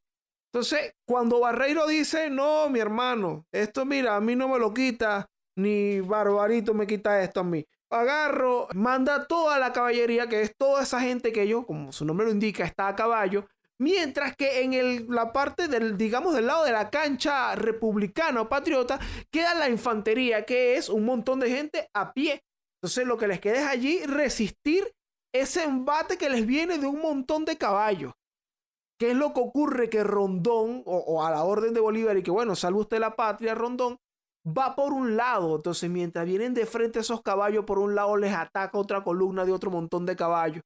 Entonces, 0.53 0.95
cuando 1.07 1.39
Barreiro 1.41 1.87
dice, 1.87 2.29
no, 2.29 2.69
mi 2.71 2.81
hermano, 2.81 3.47
esto 3.53 3.85
mira, 3.85 4.17
a 4.17 4.21
mí 4.21 4.35
no 4.35 4.49
me 4.49 4.59
lo 4.59 4.75
quita, 4.75 5.31
ni 5.57 6.01
Barbarito 6.01 6.75
me 6.75 6.87
quita 6.87 7.23
esto 7.23 7.41
a 7.41 7.45
mí. 7.45 7.65
Agarro, 7.91 8.69
manda 8.75 9.27
toda 9.27 9.59
la 9.59 9.73
caballería, 9.73 10.29
que 10.29 10.43
es 10.43 10.57
toda 10.57 10.83
esa 10.83 11.01
gente 11.01 11.33
que 11.33 11.47
yo, 11.47 11.65
como 11.65 11.93
su 11.93 12.05
nombre 12.05 12.27
lo 12.27 12.33
indica, 12.33 12.65
está 12.65 12.89
a 12.89 12.97
caballo. 12.97 13.47
Mientras 13.81 14.37
que 14.37 14.61
en 14.62 14.75
el- 14.75 15.07
la 15.09 15.33
parte 15.33 15.66
del, 15.66 15.97
digamos, 15.97 16.35
del 16.35 16.47
lado 16.47 16.64
de 16.64 16.73
la 16.73 16.90
cancha 16.90 17.55
republicana 17.55 18.43
o 18.43 18.49
patriota, 18.49 19.01
queda 19.33 19.55
la 19.55 19.71
infantería, 19.71 20.45
que 20.45 20.77
es 20.77 20.88
un 20.90 21.05
montón 21.05 21.40
de 21.40 21.51
gente 21.51 21.88
a 21.95 22.12
pie. 22.12 22.43
Entonces, 22.83 23.07
lo 23.07 23.16
que 23.16 23.27
les 23.29 23.40
queda 23.40 23.61
es 23.61 23.66
allí 23.66 24.05
resistir 24.05 24.93
ese 25.35 25.64
embate 25.64 26.19
que 26.19 26.29
les 26.29 26.47
viene 26.47 26.79
de 26.79 26.87
un 26.87 27.01
montón 27.01 27.45
de 27.45 27.57
caballos. 27.57 28.12
¿Qué 28.99 29.12
es 29.12 29.16
lo 29.16 29.33
que 29.33 29.40
ocurre? 29.40 29.88
Que 29.88 30.05
Rondón, 30.05 30.83
o, 30.85 30.99
o 30.99 31.25
a 31.25 31.31
la 31.31 31.45
orden 31.45 31.73
de 31.73 31.81
Bolívar, 31.81 32.19
y 32.19 32.23
que 32.23 32.31
bueno, 32.31 32.55
salve 32.57 32.81
usted 32.81 32.99
la 32.99 33.16
patria, 33.16 33.55
Rondón, 33.55 33.97
va 34.47 34.75
por 34.77 34.93
un 34.93 35.16
lado. 35.16 35.57
Entonces, 35.57 35.88
mientras 35.88 36.27
vienen 36.27 36.53
de 36.53 36.66
frente 36.66 36.99
esos 36.99 37.23
caballos, 37.23 37.64
por 37.64 37.79
un 37.79 37.95
lado 37.95 38.16
les 38.19 38.35
ataca 38.35 38.77
otra 38.77 39.03
columna 39.03 39.47
de 39.47 39.53
otro 39.53 39.71
montón 39.71 40.05
de 40.05 40.16
caballos. 40.16 40.62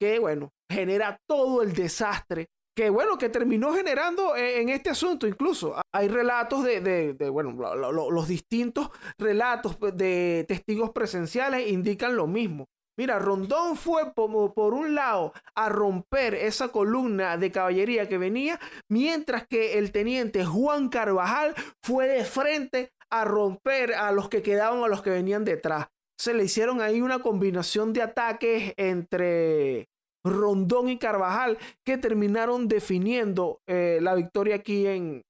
Que 0.00 0.18
bueno, 0.18 0.50
genera 0.70 1.18
todo 1.28 1.62
el 1.62 1.72
desastre. 1.72 2.46
Que 2.76 2.88
bueno, 2.88 3.18
que 3.18 3.28
terminó 3.28 3.74
generando 3.74 4.36
eh, 4.36 4.60
en 4.62 4.68
este 4.70 4.90
asunto 4.90 5.26
incluso. 5.26 5.74
Hay 5.92 6.08
relatos 6.08 6.62
de, 6.64 6.80
de- 7.14 7.28
bueno, 7.28 7.50
lo- 7.52 7.74
lo- 7.74 7.92
lo- 7.92 8.10
los 8.10 8.28
distintos 8.28 8.90
relatos 9.18 9.76
de 9.94 10.44
testigos 10.48 10.90
presenciales 10.90 11.68
indican 11.68 12.16
lo 12.16 12.26
mismo. 12.26 12.66
Mira, 12.98 13.18
Rondón 13.18 13.76
fue 13.76 14.12
como 14.14 14.52
por 14.54 14.72
un 14.74 14.94
lado 14.94 15.32
a 15.54 15.68
romper 15.68 16.34
esa 16.34 16.68
columna 16.68 17.36
de 17.38 17.50
caballería 17.50 18.08
que 18.08 18.18
venía, 18.18 18.60
mientras 18.90 19.46
que 19.46 19.78
el 19.78 19.90
teniente 19.90 20.44
Juan 20.44 20.88
Carvajal 20.90 21.54
fue 21.82 22.06
de 22.08 22.24
frente 22.24 22.92
a 23.10 23.24
romper 23.24 23.94
a 23.94 24.12
los 24.12 24.28
que 24.28 24.42
quedaban, 24.42 24.84
a 24.84 24.88
los 24.88 25.02
que 25.02 25.10
venían 25.10 25.44
detrás. 25.44 25.86
Se 26.18 26.34
le 26.34 26.44
hicieron 26.44 26.80
ahí 26.82 27.00
una 27.00 27.20
combinación 27.20 27.92
de 27.94 28.02
ataques 28.02 28.74
entre 28.76 29.88
Rondón 30.24 30.88
y 30.88 30.98
Carvajal 30.98 31.58
que 31.84 31.98
terminaron 31.98 32.68
definiendo 32.68 33.60
eh, 33.66 33.98
la 34.02 34.14
victoria 34.14 34.56
aquí 34.56 34.86
en, 34.86 35.22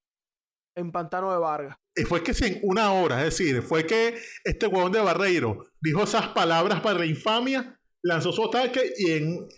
en 0.75 0.91
Pantano 0.91 1.31
de 1.31 1.39
Vargas. 1.39 1.77
Y 1.95 2.03
fue 2.03 2.23
que 2.23 2.31
en 2.45 2.59
una 2.63 2.93
hora, 2.93 3.19
es 3.25 3.37
decir, 3.37 3.61
fue 3.61 3.85
que 3.85 4.17
este 4.43 4.67
huevón 4.67 4.91
de 4.91 5.01
Barreiro 5.01 5.67
dijo 5.81 6.03
esas 6.03 6.29
palabras 6.29 6.81
para 6.81 6.99
la 6.99 7.05
infamia, 7.05 7.79
lanzó 8.01 8.31
su 8.31 8.45
ataque 8.45 8.81
y 8.97 9.11
en, 9.11 9.49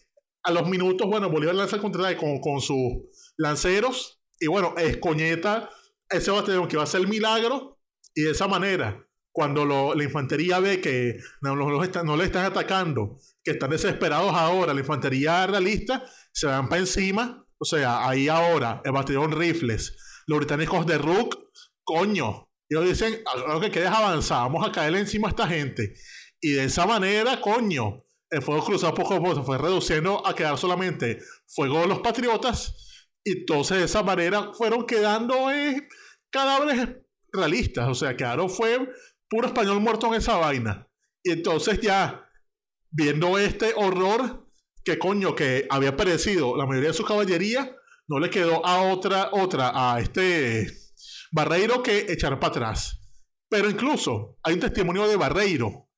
a 0.44 0.52
los 0.52 0.68
minutos, 0.68 1.08
bueno, 1.08 1.30
Bolívar 1.30 1.56
lanza 1.56 1.76
el 1.76 1.82
contraataque 1.82 2.18
con, 2.18 2.40
con 2.40 2.60
sus 2.60 3.34
lanceros 3.38 4.20
y 4.40 4.48
bueno, 4.48 4.74
escoñeta 4.78 5.70
ese 6.10 6.32
batallón 6.32 6.68
que 6.68 6.78
va 6.78 6.84
a 6.84 6.88
ser 6.88 7.02
el 7.02 7.08
milagro 7.08 7.80
y 8.16 8.24
de 8.24 8.32
esa 8.32 8.48
manera, 8.48 9.08
cuando 9.34 9.96
la 9.96 10.04
infantería 10.04 10.60
ve 10.60 10.80
que 10.80 11.20
no, 11.42 11.56
no, 11.56 11.68
no, 11.70 12.16
le 12.16 12.24
están 12.24 12.46
atacando, 12.46 13.20
que 13.44 13.52
están 13.52 13.72
desesperados 13.72 14.32
ahora, 14.34 14.74
la 14.74 14.80
infantería 14.80 15.48
realista, 15.48 16.06
se 16.32 16.46
van 16.46 16.70
para 16.70 16.82
encima, 16.82 17.46
o 17.58 17.66
sea, 17.66 18.08
ahí 18.08 18.30
ahora 18.30 18.82
el 18.86 18.92
batallón 18.92 19.32
rifles, 19.32 19.98
los 20.28 20.38
británicos 20.38 20.86
de 20.86 21.00
Rook, 21.00 21.50
coño, 21.84 22.48
ellos 22.70 22.86
dicen, 22.86 23.24
lo 23.48 23.60
que 23.60 23.72
quieres 23.72 23.90
avanzar, 23.90 24.44
vamos 24.44 24.68
a 24.68 24.72
caerle 24.72 25.00
encima 25.00 25.28
a 25.28 25.32
esta 25.32 25.48
gente. 25.48 25.96
Y 26.40 26.52
de 26.52 26.66
esa 26.66 26.86
manera, 26.86 27.42
coño, 27.42 28.04
el 28.30 28.42
fuego 28.42 28.64
cruzado 28.64 28.94
poco 28.94 29.16
a 29.16 29.20
poco 29.20 29.36
se 29.36 29.42
fue 29.42 29.58
reduciendo 29.58 30.26
a 30.26 30.36
quedar 30.36 30.58
solamente 30.58 31.20
fuego 31.48 31.82
de 31.82 31.88
los 31.88 32.00
patriotas. 32.00 33.10
Y 33.24 33.40
entonces 33.40 33.78
de 33.78 33.86
esa 33.86 34.04
manera 34.04 34.52
fueron 34.54 34.86
quedando 34.86 35.52
eh, 35.52 35.88
cadáveres 36.30 36.98
realistas. 37.32 37.88
O 37.88 37.96
sea, 37.96 38.18
quedaron 38.18 38.50
fue 38.50 38.90
puro 39.34 39.48
español 39.48 39.80
muerto 39.80 40.06
en 40.06 40.14
esa 40.14 40.38
vaina. 40.38 40.88
Y 41.24 41.32
entonces 41.32 41.82
ya, 41.82 42.30
viendo 42.92 43.40
este 43.40 43.74
horror, 43.76 44.48
que 44.86 45.00
coño, 45.00 45.34
que 45.34 45.66
había 45.72 45.98
perecido 45.98 46.56
la 46.56 46.68
mayoría 46.68 46.90
de 46.90 46.96
su 46.96 47.04
caballería, 47.04 47.76
no 48.08 48.20
le 48.20 48.30
quedó 48.30 48.64
a 48.64 48.84
otra, 48.84 49.30
otra, 49.32 49.72
a 49.74 50.00
este 50.00 50.68
Barreiro 51.32 51.82
que 51.82 52.06
echar 52.10 52.40
para 52.40 52.52
atrás. 52.52 53.00
Pero 53.50 53.72
incluso 53.72 54.38
hay 54.44 54.54
un 54.54 54.60
testimonio 54.60 55.08
de 55.08 55.16
Barreiro 55.16 55.90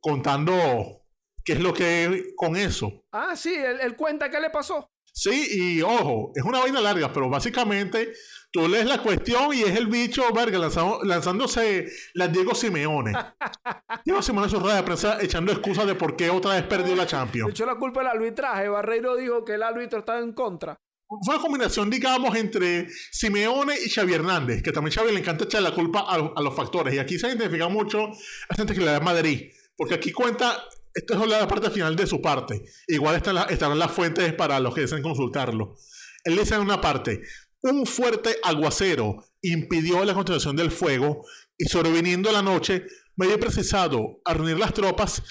contando 0.00 1.04
qué 1.44 1.52
es 1.52 1.60
lo 1.60 1.72
que 1.72 2.32
con 2.34 2.56
eso. 2.56 3.04
Ah, 3.12 3.36
sí, 3.36 3.54
él, 3.54 3.94
cuenta 3.94 4.28
qué 4.28 4.40
le 4.40 4.50
pasó. 4.50 4.90
Sí, 5.12 5.76
y 5.76 5.82
ojo, 5.82 6.32
es 6.34 6.42
una 6.42 6.58
vaina 6.58 6.80
larga, 6.80 7.12
pero 7.12 7.30
básicamente 7.30 8.12
tú 8.50 8.68
lees 8.68 8.86
la 8.86 9.02
cuestión 9.02 9.54
y 9.54 9.62
es 9.62 9.76
el 9.76 9.86
bicho, 9.86 10.22
verga, 10.32 10.58
lanzándose 11.04 11.86
la 12.14 12.28
Diego 12.28 12.54
Simeone. 12.54 13.12
Diego 14.04 14.22
Simeone 14.22 14.46
en 14.46 14.50
su 14.50 14.60
rueda 14.60 14.76
de 14.76 14.82
prensa 14.82 15.18
echando 15.20 15.52
excusas 15.52 15.86
de 15.86 15.94
por 15.94 16.16
qué 16.16 16.30
otra 16.30 16.54
vez 16.54 16.64
perdió 16.64 16.94
la 16.96 17.06
Champions. 17.06 17.50
Echó 17.50 17.66
la 17.66 17.76
culpa 17.76 18.00
del 18.00 18.08
arbitraje. 18.08 18.68
Barreiro 18.68 19.16
dijo 19.16 19.44
que 19.44 19.54
el 19.54 19.62
árbitro 19.62 20.00
estaba 20.00 20.20
en 20.20 20.32
contra 20.32 20.80
fue 21.24 21.34
una 21.34 21.42
combinación, 21.42 21.90
digamos, 21.90 22.36
entre 22.36 22.88
Simeone 23.10 23.74
y 23.84 23.90
Xavi 23.90 24.14
Hernández, 24.14 24.62
que 24.62 24.70
también 24.70 24.94
Xavi 24.94 25.12
le 25.12 25.18
encanta 25.18 25.44
echar 25.44 25.62
la 25.62 25.74
culpa 25.74 26.06
a, 26.08 26.40
los 26.40 26.54
factores. 26.54 26.94
Y 26.94 26.98
aquí 26.98 27.18
se 27.18 27.26
identifica 27.26 27.68
mucho 27.68 28.10
a 28.48 28.54
gente 28.54 28.74
que 28.74 28.80
le 28.80 28.92
da 28.92 29.00
Madrid, 29.00 29.50
porque 29.76 29.94
aquí 29.94 30.12
cuenta, 30.12 30.64
esto 30.94 31.14
es 31.14 31.28
la 31.28 31.48
parte 31.48 31.70
final 31.70 31.96
de 31.96 32.06
su 32.06 32.22
parte. 32.22 32.64
Igual 32.86 33.16
están, 33.16 33.36
estarán 33.50 33.78
las 33.78 33.90
fuentes 33.90 34.32
para 34.34 34.60
los 34.60 34.72
que 34.72 34.82
deseen 34.82 35.02
consultarlo. 35.02 35.76
Él 36.22 36.36
dice 36.36 36.54
en 36.54 36.60
una 36.60 36.80
parte, 36.80 37.22
un 37.62 37.86
fuerte 37.86 38.36
aguacero 38.42 39.24
impidió 39.42 40.04
la 40.04 40.14
continuación 40.14 40.56
del 40.56 40.70
fuego 40.70 41.24
y 41.56 41.66
sobreviniendo 41.66 42.32
la 42.32 42.42
noche 42.42 42.86
me 43.16 43.26
había 43.26 43.38
precisado 43.38 44.20
a 44.24 44.34
reunir 44.34 44.58
las 44.58 44.72
tropas 44.72 45.22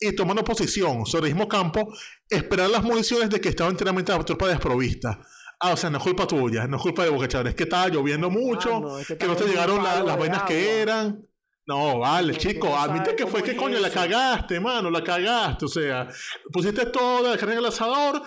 y 0.00 0.14
tomando 0.14 0.42
posición 0.44 1.06
sobre 1.06 1.28
el 1.28 1.34
mismo 1.34 1.48
campo, 1.48 1.92
esperar 2.28 2.70
las 2.70 2.82
municiones 2.82 3.30
de 3.30 3.40
que 3.40 3.50
estaba 3.50 3.70
enteramente 3.70 4.12
la 4.12 4.24
tropa 4.24 4.48
desprovista. 4.48 5.20
Ah, 5.60 5.72
o 5.72 5.76
sea, 5.76 5.88
no 5.88 5.98
es 5.98 6.04
culpa 6.04 6.26
tuya, 6.26 6.66
no 6.66 6.76
es 6.76 6.82
culpa 6.82 7.04
de 7.04 7.10
Boca 7.10 7.26
es 7.26 7.54
que 7.54 7.62
estaba 7.62 7.88
lloviendo 7.88 8.28
mucho, 8.28 8.96
ah, 8.96 9.02
que, 9.06 9.26
no 9.26 9.36
te 9.36 9.44
llegaron 9.44 9.82
las 9.82 10.18
vainas 10.18 10.42
que 10.42 10.80
eran. 10.80 11.26
No, 11.66 12.00
vale, 12.00 12.36
chico, 12.36 12.76
admite 12.76 13.16
que 13.16 13.26
fue 13.26 13.42
que 13.42 13.56
coño 13.56 13.78
la 13.80 13.88
cagaste, 13.88 14.60
mano, 14.60 14.90
la 14.90 15.02
cagaste. 15.02 15.64
O 15.64 15.68
sea, 15.68 16.08
pusiste 16.52 16.84
toda 16.86 17.30
la 17.30 17.38
carne 17.38 17.54
en 17.54 17.60
el 17.60 17.66
asador 17.66 18.22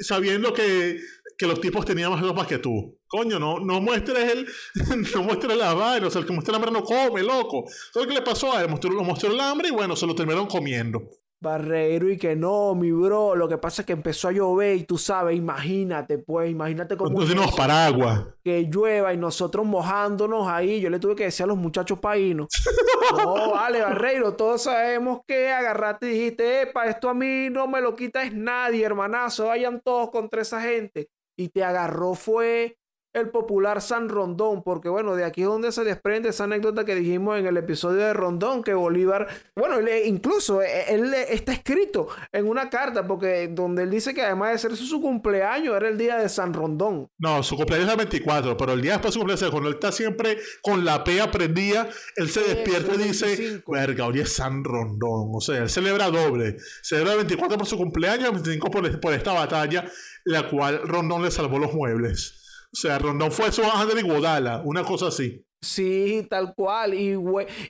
sabiendo 0.00 0.52
que, 0.52 0.98
que 1.40 1.46
los 1.46 1.58
tipos 1.58 1.86
tenían 1.86 2.10
más 2.10 2.20
ropa 2.20 2.46
que 2.46 2.58
tú. 2.58 2.98
Coño, 3.08 3.38
no, 3.38 3.58
no 3.60 3.80
muestres 3.80 4.30
el, 4.30 4.46
no 5.14 5.22
muestres 5.22 5.56
la 5.56 5.72
vaina, 5.72 6.08
o 6.08 6.10
sea, 6.10 6.20
el 6.20 6.26
que 6.26 6.34
muestra 6.34 6.52
el 6.52 6.56
hambre 6.56 6.70
no 6.70 6.84
come, 6.84 7.22
loco. 7.22 7.64
¿Sabes 7.94 8.08
qué 8.08 8.14
le 8.14 8.20
pasó 8.20 8.52
a 8.52 8.60
él? 8.60 8.68
Mostró, 8.68 8.90
lo 8.90 9.02
mostró 9.02 9.32
el 9.32 9.40
hambre 9.40 9.68
y 9.68 9.70
bueno, 9.70 9.96
se 9.96 10.06
lo 10.06 10.14
terminaron 10.14 10.46
comiendo. 10.46 11.00
Barreiro 11.42 12.10
y 12.10 12.18
que 12.18 12.36
no, 12.36 12.74
mi 12.74 12.92
bro, 12.92 13.34
lo 13.34 13.48
que 13.48 13.56
pasa 13.56 13.80
es 13.80 13.86
que 13.86 13.94
empezó 13.94 14.28
a 14.28 14.32
llover 14.32 14.76
y 14.76 14.84
tú 14.84 14.98
sabes, 14.98 15.34
imagínate, 15.34 16.18
pues, 16.18 16.50
imagínate 16.50 16.98
cómo... 16.98 17.18
No 17.18 17.26
tenemos 17.26 17.52
paraguas. 17.52 18.26
Que 18.44 18.68
llueva 18.70 19.14
y 19.14 19.16
nosotros 19.16 19.64
mojándonos 19.64 20.46
ahí, 20.46 20.78
yo 20.78 20.90
le 20.90 20.98
tuve 20.98 21.16
que 21.16 21.24
decir 21.24 21.44
a 21.44 21.46
los 21.46 21.56
muchachos 21.56 21.98
paínos, 22.00 22.48
no, 23.16 23.52
vale, 23.52 23.80
Barreiro, 23.80 24.34
todos 24.34 24.64
sabemos 24.64 25.20
que 25.26 25.48
agarraste 25.48 26.10
y 26.10 26.18
dijiste, 26.18 26.62
epa, 26.62 26.84
esto 26.84 27.08
a 27.08 27.14
mí 27.14 27.48
no 27.48 27.66
me 27.66 27.80
lo 27.80 27.96
quita 27.96 28.22
es 28.22 28.34
nadie, 28.34 28.84
hermanazo, 28.84 29.46
vayan 29.46 29.80
todos 29.80 30.10
contra 30.10 30.42
esa 30.42 30.60
gente. 30.60 31.08
Y 31.40 31.48
te 31.48 31.64
agarró 31.64 32.14
fue 32.14 32.76
el 33.12 33.30
popular 33.30 33.82
San 33.82 34.08
Rondón, 34.08 34.62
porque 34.62 34.88
bueno, 34.88 35.16
de 35.16 35.24
aquí 35.24 35.42
es 35.42 35.48
donde 35.48 35.72
se 35.72 35.82
desprende 35.82 36.28
esa 36.28 36.44
anécdota 36.44 36.84
que 36.84 36.94
dijimos 36.94 37.38
en 37.38 37.46
el 37.46 37.56
episodio 37.56 37.98
de 37.98 38.12
Rondón, 38.12 38.62
que 38.62 38.72
Bolívar, 38.72 39.26
bueno, 39.56 39.76
incluso 40.04 40.62
eh, 40.62 40.84
él, 40.88 41.12
está 41.14 41.52
escrito 41.52 42.08
en 42.32 42.46
una 42.46 42.70
carta, 42.70 43.06
porque 43.06 43.48
donde 43.48 43.82
él 43.82 43.90
dice 43.90 44.14
que 44.14 44.22
además 44.22 44.52
de 44.52 44.58
ser 44.58 44.76
su 44.76 45.00
cumpleaños, 45.00 45.76
era 45.76 45.88
el 45.88 45.98
día 45.98 46.18
de 46.18 46.28
San 46.28 46.54
Rondón. 46.54 47.08
No, 47.18 47.42
su 47.42 47.56
cumpleaños 47.56 47.88
es 47.88 47.92
el 47.92 47.98
24, 47.98 48.56
pero 48.56 48.72
el 48.72 48.80
día 48.80 48.92
después 48.92 49.12
de 49.12 49.14
su 49.14 49.18
cumpleaños, 49.18 49.50
cuando 49.50 49.68
él 49.68 49.74
está 49.74 49.90
siempre 49.90 50.38
con 50.62 50.84
la 50.84 51.02
P 51.02 51.20
aprendida, 51.20 51.88
él 52.16 52.28
se 52.30 52.40
despierta 52.42 52.94
y 52.94 52.98
dice, 52.98 53.62
verga, 53.66 54.06
hoy 54.06 54.20
es 54.20 54.34
San 54.34 54.62
Rondón, 54.62 55.30
o 55.34 55.40
sea, 55.40 55.58
él 55.58 55.68
celebra 55.68 56.10
doble, 56.10 56.56
celebra 56.82 57.12
el 57.12 57.18
24 57.18 57.58
por 57.58 57.66
su 57.66 57.76
cumpleaños, 57.76 58.26
el 58.26 58.34
25 58.34 58.70
por, 58.70 59.00
por 59.00 59.14
esta 59.14 59.32
batalla, 59.32 59.90
la 60.24 60.48
cual 60.48 60.82
Rondón 60.84 61.22
le 61.22 61.30
salvó 61.30 61.58
los 61.58 61.72
muebles. 61.72 62.39
O 62.72 62.76
sea, 62.76 62.98
Rondón 62.98 63.32
fue 63.32 63.50
su 63.50 63.62
ángel 63.62 63.96
de 63.96 64.02
Guadala, 64.02 64.62
una 64.64 64.84
cosa 64.84 65.08
así. 65.08 65.44
Sí, 65.62 66.26
tal 66.30 66.54
cual. 66.54 66.94
Y, 66.94 67.16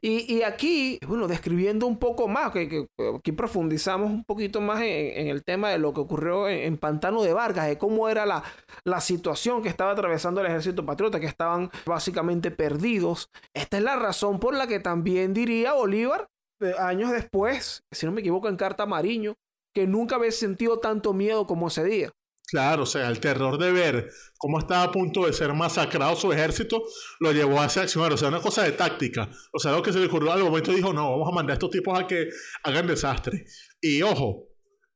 y, 0.01 0.43
aquí, 0.43 1.01
bueno, 1.07 1.27
describiendo 1.27 1.87
un 1.87 1.99
poco 1.99 2.29
más, 2.29 2.53
que, 2.53 2.87
aquí 3.17 3.33
profundizamos 3.33 4.11
un 4.11 4.25
poquito 4.25 4.61
más 4.61 4.81
en, 4.83 5.27
el 5.27 5.43
tema 5.43 5.71
de 5.71 5.79
lo 5.79 5.93
que 5.93 6.01
ocurrió 6.01 6.49
en, 6.49 6.77
Pantano 6.77 7.23
de 7.23 7.33
Vargas, 7.33 7.67
de 7.67 7.79
cómo 7.79 8.09
era 8.09 8.27
la, 8.27 8.45
la, 8.85 9.01
situación 9.01 9.63
que 9.63 9.69
estaba 9.69 9.91
atravesando 9.91 10.41
el 10.41 10.47
ejército 10.47 10.87
patriota, 10.87 11.19
que 11.19 11.27
estaban 11.27 11.71
básicamente 11.85 12.53
perdidos. 12.53 13.29
Esta 13.55 13.79
es 13.79 13.83
la 13.83 13.97
razón 13.97 14.39
por 14.39 14.55
la 14.55 14.69
que 14.69 14.79
también 14.79 15.35
diría 15.35 15.73
Bolívar, 15.73 16.29
eh, 16.61 16.75
años 16.79 17.11
después, 17.11 17.83
si 17.91 18.07
no 18.07 18.13
me 18.13 18.21
equivoco, 18.21 18.49
en 18.49 18.57
Carta 18.57 18.87
Mariño, 18.87 19.35
que 19.75 19.89
nunca 19.89 20.15
había 20.15 20.31
sentido 20.31 20.79
tanto 20.79 21.13
miedo 21.13 21.47
como 21.47 21.69
ese 21.69 21.83
día. 21.85 22.13
Claro, 22.51 22.83
o 22.83 22.87
sea, 22.87 23.09
el 23.09 23.21
terror 23.21 23.59
de 23.59 23.71
ver 23.71 24.11
cómo 24.37 24.59
estaba 24.59 24.83
a 24.83 24.91
punto 24.91 25.27
de 25.27 25.33
ser 25.33 25.53
masacrado 25.55 26.17
su 26.17 26.33
ejército 26.33 26.83
lo 27.21 27.31
llevó 27.31 27.61
a 27.61 27.67
ese 27.67 27.81
accionar. 27.81 28.13
O 28.13 28.17
sea, 28.17 28.29
una 28.29 28.41
cosa 28.41 28.65
de 28.65 28.73
táctica. 28.73 29.31
O 29.53 29.61
sea, 29.61 29.71
algo 29.71 29.85
que 29.85 29.93
se 29.93 30.01
le 30.01 30.07
ocurrió 30.07 30.33
al 30.33 30.43
momento 30.43 30.73
dijo, 30.73 30.93
no, 30.93 31.13
vamos 31.13 31.29
a 31.29 31.35
mandar 31.35 31.53
a 31.53 31.55
estos 31.55 31.71
tipos 31.71 31.99
a 31.99 32.09
que 32.09 32.29
hagan 32.65 32.89
desastre. 32.89 33.45
Y 33.81 34.03
ojo, 34.03 34.49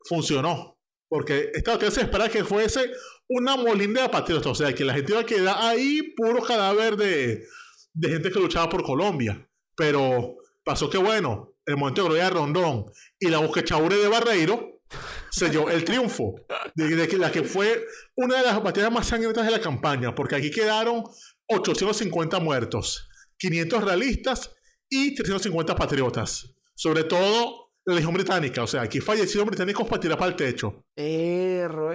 funcionó. 0.08 0.80
Porque 1.08 1.50
esta 1.54 1.78
que 1.78 1.92
se 1.92 2.00
espera 2.00 2.28
que 2.28 2.44
fuese 2.44 2.90
una 3.28 3.56
molinda 3.56 4.02
de 4.02 4.08
patriotas. 4.08 4.46
O 4.48 4.54
sea, 4.54 4.74
que 4.74 4.84
la 4.84 4.94
gente 4.94 5.12
iba 5.12 5.20
a 5.20 5.26
quedar 5.26 5.56
ahí 5.60 6.14
puro 6.16 6.42
cadáver 6.42 6.96
de, 6.96 7.44
de 7.92 8.08
gente 8.08 8.32
que 8.32 8.40
luchaba 8.40 8.68
por 8.68 8.82
Colombia. 8.82 9.48
Pero 9.76 10.38
pasó 10.64 10.90
que, 10.90 10.98
bueno, 10.98 11.54
el 11.66 11.76
momento 11.76 12.02
de 12.02 12.08
gloria 12.08 12.30
Rondón 12.30 12.86
y 13.20 13.28
la 13.28 13.48
chaure 13.62 13.96
de 13.96 14.08
Barreiro 14.08 14.73
selló 15.30 15.68
el 15.70 15.84
triunfo 15.84 16.34
de, 16.74 17.18
la 17.18 17.30
que 17.30 17.42
fue 17.42 17.84
una 18.16 18.38
de 18.38 18.44
las 18.44 18.62
batallas 18.62 18.92
más 18.92 19.06
sangrientas 19.06 19.44
de 19.44 19.50
la 19.50 19.60
campaña, 19.60 20.14
porque 20.14 20.36
aquí 20.36 20.50
quedaron 20.50 21.04
850 21.48 22.40
muertos, 22.40 23.08
500 23.38 23.84
realistas 23.84 24.54
y 24.88 25.14
350 25.14 25.74
patriotas. 25.74 26.54
Sobre 26.74 27.04
todo 27.04 27.72
la 27.84 27.94
Legión 27.94 28.14
Británica, 28.14 28.62
o 28.62 28.66
sea, 28.66 28.82
aquí 28.82 29.00
fallecieron 29.00 29.48
británicos 29.48 29.86
para 29.86 30.00
tirar 30.00 30.18
para 30.18 30.30
el 30.30 30.36
techo. 30.36 30.84
Erro, 30.96 31.94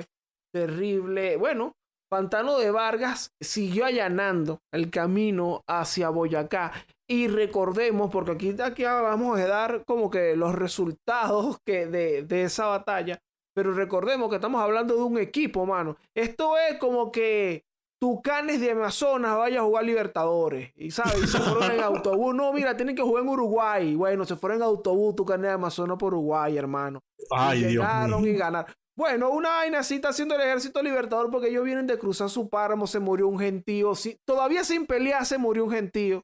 terrible. 0.53 1.35
Bueno, 1.38 1.73
Pantano 2.09 2.57
de 2.57 2.71
Vargas 2.71 3.33
siguió 3.39 3.85
allanando 3.85 4.62
el 4.71 4.89
camino 4.89 5.63
hacia 5.67 6.09
Boyacá 6.09 6.73
Y 7.11 7.27
recordemos, 7.27 8.11
porque 8.11 8.31
aquí, 8.31 8.55
aquí 8.61 8.83
vamos 8.83 9.39
a 9.39 9.47
dar 9.47 9.83
como 9.85 10.11
que 10.11 10.35
los 10.35 10.53
resultados 10.53 11.57
que 11.65 11.87
de, 11.87 12.23
de 12.23 12.43
esa 12.43 12.67
batalla. 12.67 13.19
Pero 13.55 13.73
recordemos 13.73 14.29
que 14.29 14.35
estamos 14.35 14.61
hablando 14.61 14.95
de 14.95 15.01
un 15.01 15.17
equipo, 15.17 15.65
mano. 15.65 15.97
Esto 16.13 16.55
es 16.57 16.77
como 16.77 17.11
que 17.11 17.65
Tucanes 17.99 18.61
de 18.61 18.71
Amazonas 18.71 19.37
vaya 19.37 19.59
a 19.59 19.63
jugar 19.63 19.85
Libertadores. 19.85 20.71
Y 20.75 20.91
sabes, 20.91 21.23
y 21.23 21.27
se 21.27 21.39
fueron 21.39 21.71
en 21.71 21.81
autobús. 21.81 22.35
No, 22.35 22.53
mira, 22.53 22.77
tienen 22.77 22.95
que 22.95 23.01
jugar 23.01 23.23
en 23.23 23.29
Uruguay. 23.29 23.95
Bueno, 23.95 24.23
se 24.23 24.35
fueron 24.35 24.59
en 24.59 24.63
autobús 24.63 25.15
Tucanes 25.15 25.47
de 25.47 25.53
Amazonas 25.53 25.97
por 25.97 26.13
Uruguay, 26.13 26.57
hermano. 26.57 27.01
Ay, 27.31 27.59
y 27.59 27.67
Dios 27.69 27.83
llegaron 27.83 28.21
mío. 28.21 28.33
y 28.33 28.37
ganaron. 28.37 28.71
Bueno, 28.95 29.29
una 29.31 29.49
vaina 29.49 29.79
así 29.79 29.95
está 29.95 30.09
haciendo 30.09 30.35
el 30.35 30.41
ejército 30.41 30.83
libertador 30.83 31.31
porque 31.31 31.47
ellos 31.47 31.63
vienen 31.63 31.87
de 31.87 31.97
cruzar 31.97 32.29
su 32.29 32.49
páramo, 32.49 32.85
se 32.85 32.99
murió 32.99 33.27
un 33.27 33.39
gentío. 33.39 33.95
Sí, 33.95 34.17
todavía 34.25 34.63
sin 34.63 34.85
pelear 34.85 35.25
se 35.25 35.37
murió 35.37 35.65
un 35.65 35.71
gentío. 35.71 36.23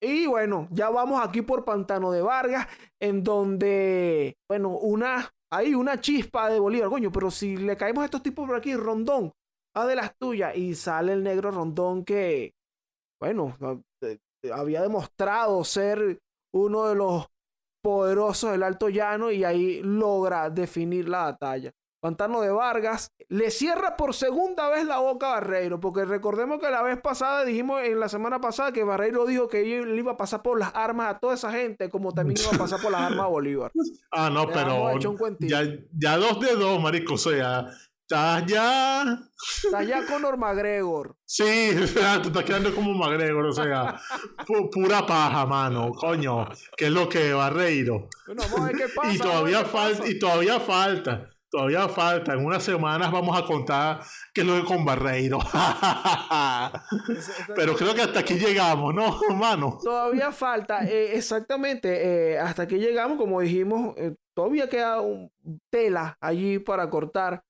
Y 0.00 0.26
bueno, 0.26 0.68
ya 0.70 0.90
vamos 0.90 1.20
aquí 1.22 1.42
por 1.42 1.64
Pantano 1.64 2.12
de 2.12 2.22
Vargas, 2.22 2.68
en 3.00 3.24
donde, 3.24 4.36
bueno, 4.48 4.70
una, 4.78 5.28
hay 5.50 5.74
una 5.74 6.00
chispa 6.00 6.48
de 6.50 6.60
Bolívar, 6.60 6.88
coño, 6.88 7.10
pero 7.10 7.30
si 7.30 7.56
le 7.56 7.76
caemos 7.76 8.02
a 8.02 8.04
estos 8.04 8.22
tipos 8.22 8.46
por 8.46 8.56
aquí, 8.56 8.76
Rondón, 8.76 9.32
a 9.74 9.86
de 9.86 9.96
las 9.96 10.16
tuyas, 10.16 10.56
y 10.56 10.74
sale 10.74 11.12
el 11.14 11.24
negro 11.24 11.50
Rondón 11.50 12.04
que, 12.04 12.54
bueno, 13.20 13.56
eh, 14.02 14.18
eh, 14.44 14.52
había 14.52 14.82
demostrado 14.82 15.64
ser 15.64 16.20
uno 16.54 16.86
de 16.86 16.94
los 16.94 17.26
poderosos 17.82 18.52
del 18.52 18.62
Alto 18.62 18.88
Llano 18.88 19.32
y 19.32 19.44
ahí 19.44 19.82
logra 19.82 20.48
definir 20.50 21.08
la 21.08 21.24
batalla. 21.24 21.72
Pantano 22.00 22.40
de 22.40 22.50
Vargas 22.50 23.12
le 23.28 23.50
cierra 23.50 23.96
por 23.96 24.14
segunda 24.14 24.68
vez 24.70 24.84
la 24.84 24.98
boca 24.98 25.28
a 25.28 25.32
Barreiro, 25.40 25.80
porque 25.80 26.04
recordemos 26.04 26.60
que 26.60 26.70
la 26.70 26.82
vez 26.82 27.00
pasada 27.00 27.44
dijimos 27.44 27.82
en 27.82 27.98
la 28.00 28.08
semana 28.08 28.40
pasada 28.40 28.72
que 28.72 28.84
Barreiro 28.84 29.26
dijo 29.26 29.48
que 29.48 29.78
él 29.78 29.98
iba 29.98 30.12
a 30.12 30.16
pasar 30.16 30.42
por 30.42 30.58
las 30.58 30.72
armas 30.74 31.14
a 31.14 31.18
toda 31.18 31.34
esa 31.34 31.50
gente, 31.52 31.88
como 31.90 32.12
también 32.14 32.38
iba 32.40 32.54
a 32.54 32.58
pasar 32.58 32.80
por 32.80 32.92
las 32.92 33.00
armas 33.02 33.24
a 33.24 33.28
Bolívar. 33.28 33.72
Ah, 34.12 34.30
no, 34.30 34.46
Le 34.46 34.52
pero 34.52 34.98
ya, 35.40 35.62
ya 35.92 36.16
dos 36.16 36.40
de 36.40 36.54
dos, 36.54 36.80
marico. 36.80 37.14
O 37.14 37.18
sea, 37.18 37.66
estás 38.02 38.46
ya. 38.46 39.18
Está 39.64 39.82
ya 39.82 40.06
Conor 40.06 40.36
McGregor. 40.38 41.16
Sí, 41.26 41.70
o 41.82 41.86
sea, 41.86 42.22
te 42.22 42.28
estás 42.28 42.44
quedando 42.44 42.74
como 42.74 42.94
McGregor, 42.94 43.44
o 43.46 43.52
sea, 43.52 44.00
pu- 44.46 44.70
pura 44.72 45.04
paja, 45.04 45.44
mano, 45.46 45.90
coño, 45.92 46.48
que 46.76 46.86
es 46.86 46.92
lo 46.92 47.08
que 47.08 47.32
Barreiro. 47.32 48.08
Bueno, 48.26 48.42
vamos 48.44 48.60
a 48.60 48.64
ver 48.66 48.76
qué 48.76 48.86
pasa. 48.94 49.12
Y 49.14 49.18
todavía 49.18 49.64
falta, 49.64 50.08
y 50.08 50.18
todavía 50.18 50.60
falta, 50.60 51.28
todavía 51.50 51.88
falta. 51.88 52.34
En 52.34 52.44
unas 52.44 52.62
semanas 52.62 53.10
vamos 53.10 53.38
a 53.38 53.44
contar 53.44 54.00
qué 54.32 54.42
es 54.42 54.46
lo 54.46 54.56
que 54.56 54.64
con 54.64 54.84
Barreiro. 54.84 55.38
Pero 57.54 57.74
creo 57.74 57.94
que 57.94 58.02
hasta 58.02 58.20
aquí 58.20 58.34
llegamos, 58.34 58.94
¿no, 58.94 59.18
hermano? 59.28 59.78
Todavía 59.82 60.32
falta, 60.32 60.84
eh, 60.84 61.16
exactamente, 61.16 62.32
eh, 62.32 62.38
hasta 62.38 62.66
que 62.66 62.78
llegamos, 62.78 63.18
como 63.18 63.40
dijimos, 63.40 63.94
eh, 63.96 64.14
todavía 64.34 64.68
queda 64.68 65.00
un 65.00 65.30
tela 65.70 66.16
allí 66.20 66.58
para 66.58 66.88
cortar, 66.90 67.42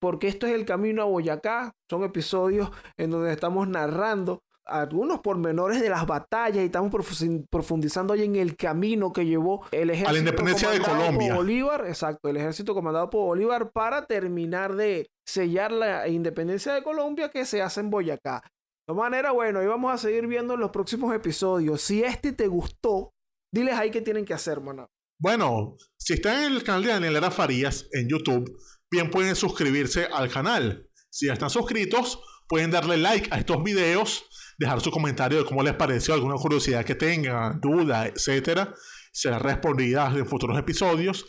porque 0.00 0.28
esto 0.28 0.46
es 0.46 0.52
el 0.52 0.64
camino 0.64 1.02
a 1.02 1.06
Boyacá, 1.06 1.72
son 1.88 2.04
episodios 2.04 2.70
en 2.96 3.10
donde 3.10 3.32
estamos 3.32 3.68
narrando 3.68 4.42
algunos 4.66 5.20
pormenores 5.20 5.80
de 5.80 5.88
las 5.88 6.06
batallas 6.06 6.62
y 6.62 6.66
estamos 6.66 6.90
profu- 6.90 7.46
profundizando 7.48 8.12
ahí 8.12 8.24
en 8.24 8.36
el 8.36 8.56
camino 8.56 9.12
que 9.12 9.24
llevó 9.24 9.64
el 9.70 9.90
ejército 9.90 10.18
independencia 10.18 10.70
de 10.70 10.80
comandado 10.80 11.04
por 11.04 11.14
Colombia. 11.14 11.34
Bolívar, 11.34 11.86
exacto, 11.86 12.28
el 12.28 12.36
ejército 12.36 12.74
comandado 12.74 13.08
por 13.10 13.26
Bolívar 13.26 13.70
para 13.70 14.06
terminar 14.06 14.74
de 14.74 15.08
sellar 15.26 15.72
la 15.72 16.08
independencia 16.08 16.74
de 16.74 16.82
Colombia 16.82 17.30
que 17.30 17.44
se 17.44 17.62
hace 17.62 17.80
en 17.80 17.90
Boyacá. 17.90 18.42
De 18.44 18.94
todas 18.94 19.10
maneras, 19.10 19.32
bueno, 19.32 19.60
ahí 19.60 19.66
vamos 19.66 19.92
a 19.92 19.98
seguir 19.98 20.26
viendo 20.26 20.54
en 20.54 20.60
los 20.60 20.70
próximos 20.70 21.14
episodios. 21.14 21.80
Si 21.80 22.02
este 22.02 22.32
te 22.32 22.46
gustó, 22.46 23.12
diles 23.52 23.74
ahí 23.74 23.90
qué 23.90 24.00
tienen 24.00 24.24
que 24.24 24.34
hacer, 24.34 24.60
mano. 24.60 24.86
Bueno, 25.20 25.76
si 25.98 26.12
están 26.12 26.44
en 26.44 26.52
el 26.52 26.62
canal 26.62 26.82
de 26.82 26.88
Daniel 26.90 27.14
Lara 27.14 27.30
Farías 27.30 27.88
en 27.92 28.08
YouTube, 28.08 28.54
bien 28.90 29.10
pueden 29.10 29.34
suscribirse 29.34 30.06
al 30.06 30.30
canal. 30.30 30.88
Si 31.10 31.26
ya 31.26 31.32
están 31.32 31.50
suscritos, 31.50 32.22
pueden 32.48 32.70
darle 32.70 32.96
like 32.96 33.28
a 33.32 33.38
estos 33.38 33.62
videos, 33.64 34.28
dejar 34.58 34.80
su 34.80 34.90
comentario 34.90 35.38
de 35.38 35.44
cómo 35.44 35.62
les 35.62 35.74
pareció, 35.74 36.14
alguna 36.14 36.36
curiosidad 36.36 36.84
que 36.84 36.94
tengan, 36.94 37.60
duda, 37.60 38.06
etcétera. 38.06 38.74
Será 39.12 39.38
respondida 39.38 40.12
en 40.14 40.26
futuros 40.26 40.58
episodios. 40.58 41.26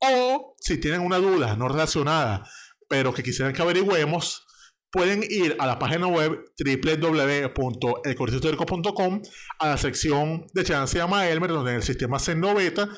O 0.00 0.54
si 0.60 0.78
tienen 0.78 1.00
una 1.00 1.18
duda 1.18 1.56
no 1.56 1.68
relacionada, 1.68 2.48
pero 2.88 3.12
que 3.12 3.22
quisieran 3.22 3.52
que 3.52 3.62
averigüemos, 3.62 4.46
pueden 4.90 5.22
ir 5.28 5.54
a 5.58 5.66
la 5.66 5.78
página 5.78 6.06
web 6.06 6.40
www.elcortehistórico.com 6.58 9.22
a 9.58 9.68
la 9.68 9.76
sección 9.76 10.46
de 10.54 10.64
Chance 10.64 10.92
se 10.92 10.98
llama 10.98 11.28
Elmer, 11.28 11.50
donde 11.50 11.74
el 11.74 11.82
sistema 11.82 12.18
Sendo 12.18 12.54
Beta, 12.54 12.88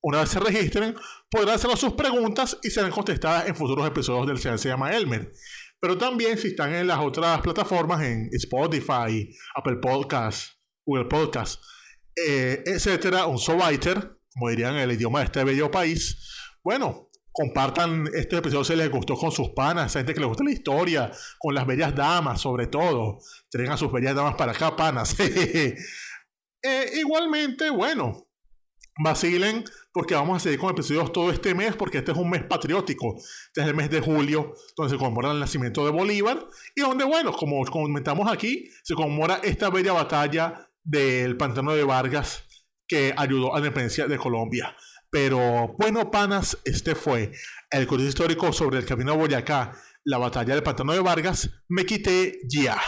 una 0.00 0.20
vez 0.20 0.28
se 0.30 0.38
registren, 0.40 0.94
podrán 1.30 1.56
hacer 1.56 1.76
sus 1.76 1.92
preguntas 1.94 2.58
y 2.62 2.70
serán 2.70 2.90
contestadas 2.90 3.48
en 3.48 3.56
futuros 3.56 3.86
episodios 3.86 4.26
del 4.26 4.40
Chance 4.40 4.64
se 4.64 4.68
llama 4.68 4.92
Elmer. 4.92 5.32
Pero 5.82 5.98
también 5.98 6.38
si 6.38 6.48
están 6.48 6.72
en 6.72 6.86
las 6.86 7.00
otras 7.00 7.40
plataformas, 7.40 8.04
en 8.04 8.28
Spotify, 8.30 9.28
Apple 9.56 9.78
Podcasts, 9.82 10.56
Google 10.86 11.06
Podcasts, 11.06 11.58
eh, 12.14 12.62
etcétera, 12.64 13.26
un 13.26 13.36
Sobiter, 13.36 14.16
como 14.32 14.48
dirían 14.48 14.76
el 14.76 14.92
idioma 14.92 15.18
de 15.18 15.24
este 15.24 15.42
bello 15.42 15.72
país, 15.72 16.38
bueno, 16.62 17.10
compartan 17.32 18.08
este 18.14 18.36
episodio 18.36 18.62
si 18.62 18.76
les 18.76 18.92
gustó 18.92 19.16
con 19.16 19.32
sus 19.32 19.48
panas, 19.50 19.92
gente 19.92 20.14
que 20.14 20.20
les 20.20 20.28
gusta 20.28 20.44
la 20.44 20.52
historia, 20.52 21.10
con 21.36 21.52
las 21.52 21.66
bellas 21.66 21.96
damas, 21.96 22.40
sobre 22.40 22.68
todo. 22.68 23.18
Traigan 23.50 23.74
a 23.74 23.76
sus 23.76 23.90
bellas 23.90 24.14
damas 24.14 24.36
para 24.36 24.52
acá, 24.52 24.76
panas. 24.76 25.16
Eh, 26.64 27.00
igualmente, 27.00 27.70
bueno, 27.70 28.28
vacilen 28.98 29.64
porque 29.92 30.14
vamos 30.14 30.36
a 30.36 30.40
seguir 30.40 30.58
con 30.58 30.70
episodios 30.70 31.12
todo 31.12 31.30
este 31.30 31.54
mes 31.54 31.74
porque 31.76 31.98
este 31.98 32.12
es 32.12 32.18
un 32.18 32.30
mes 32.30 32.44
patriótico. 32.44 33.16
Este 33.16 33.62
es 33.62 33.66
el 33.66 33.74
mes 33.74 33.90
de 33.90 34.00
julio 34.00 34.54
donde 34.76 34.92
se 34.92 34.98
conmemora 34.98 35.32
el 35.32 35.40
nacimiento 35.40 35.84
de 35.84 35.90
Bolívar 35.90 36.46
y 36.74 36.80
donde, 36.80 37.04
bueno, 37.04 37.32
como 37.32 37.64
comentamos 37.64 38.30
aquí, 38.30 38.70
se 38.82 38.94
conmemora 38.94 39.40
esta 39.42 39.70
bella 39.70 39.92
batalla 39.92 40.68
del 40.84 41.36
Pantano 41.36 41.74
de 41.74 41.84
Vargas 41.84 42.44
que 42.86 43.14
ayudó 43.16 43.54
a 43.54 43.60
la 43.60 43.66
independencia 43.66 44.06
de 44.06 44.18
Colombia. 44.18 44.76
Pero 45.10 45.74
bueno, 45.78 46.10
panas, 46.10 46.58
este 46.64 46.94
fue 46.94 47.32
el 47.70 47.86
curso 47.86 48.06
histórico 48.06 48.52
sobre 48.52 48.78
el 48.78 48.86
camino 48.86 49.12
a 49.12 49.16
Boyacá, 49.16 49.72
la 50.04 50.18
batalla 50.18 50.54
del 50.54 50.62
Pantano 50.62 50.92
de 50.92 51.00
Vargas. 51.00 51.50
Me 51.68 51.84
quité 51.84 52.40
ya. 52.48 52.80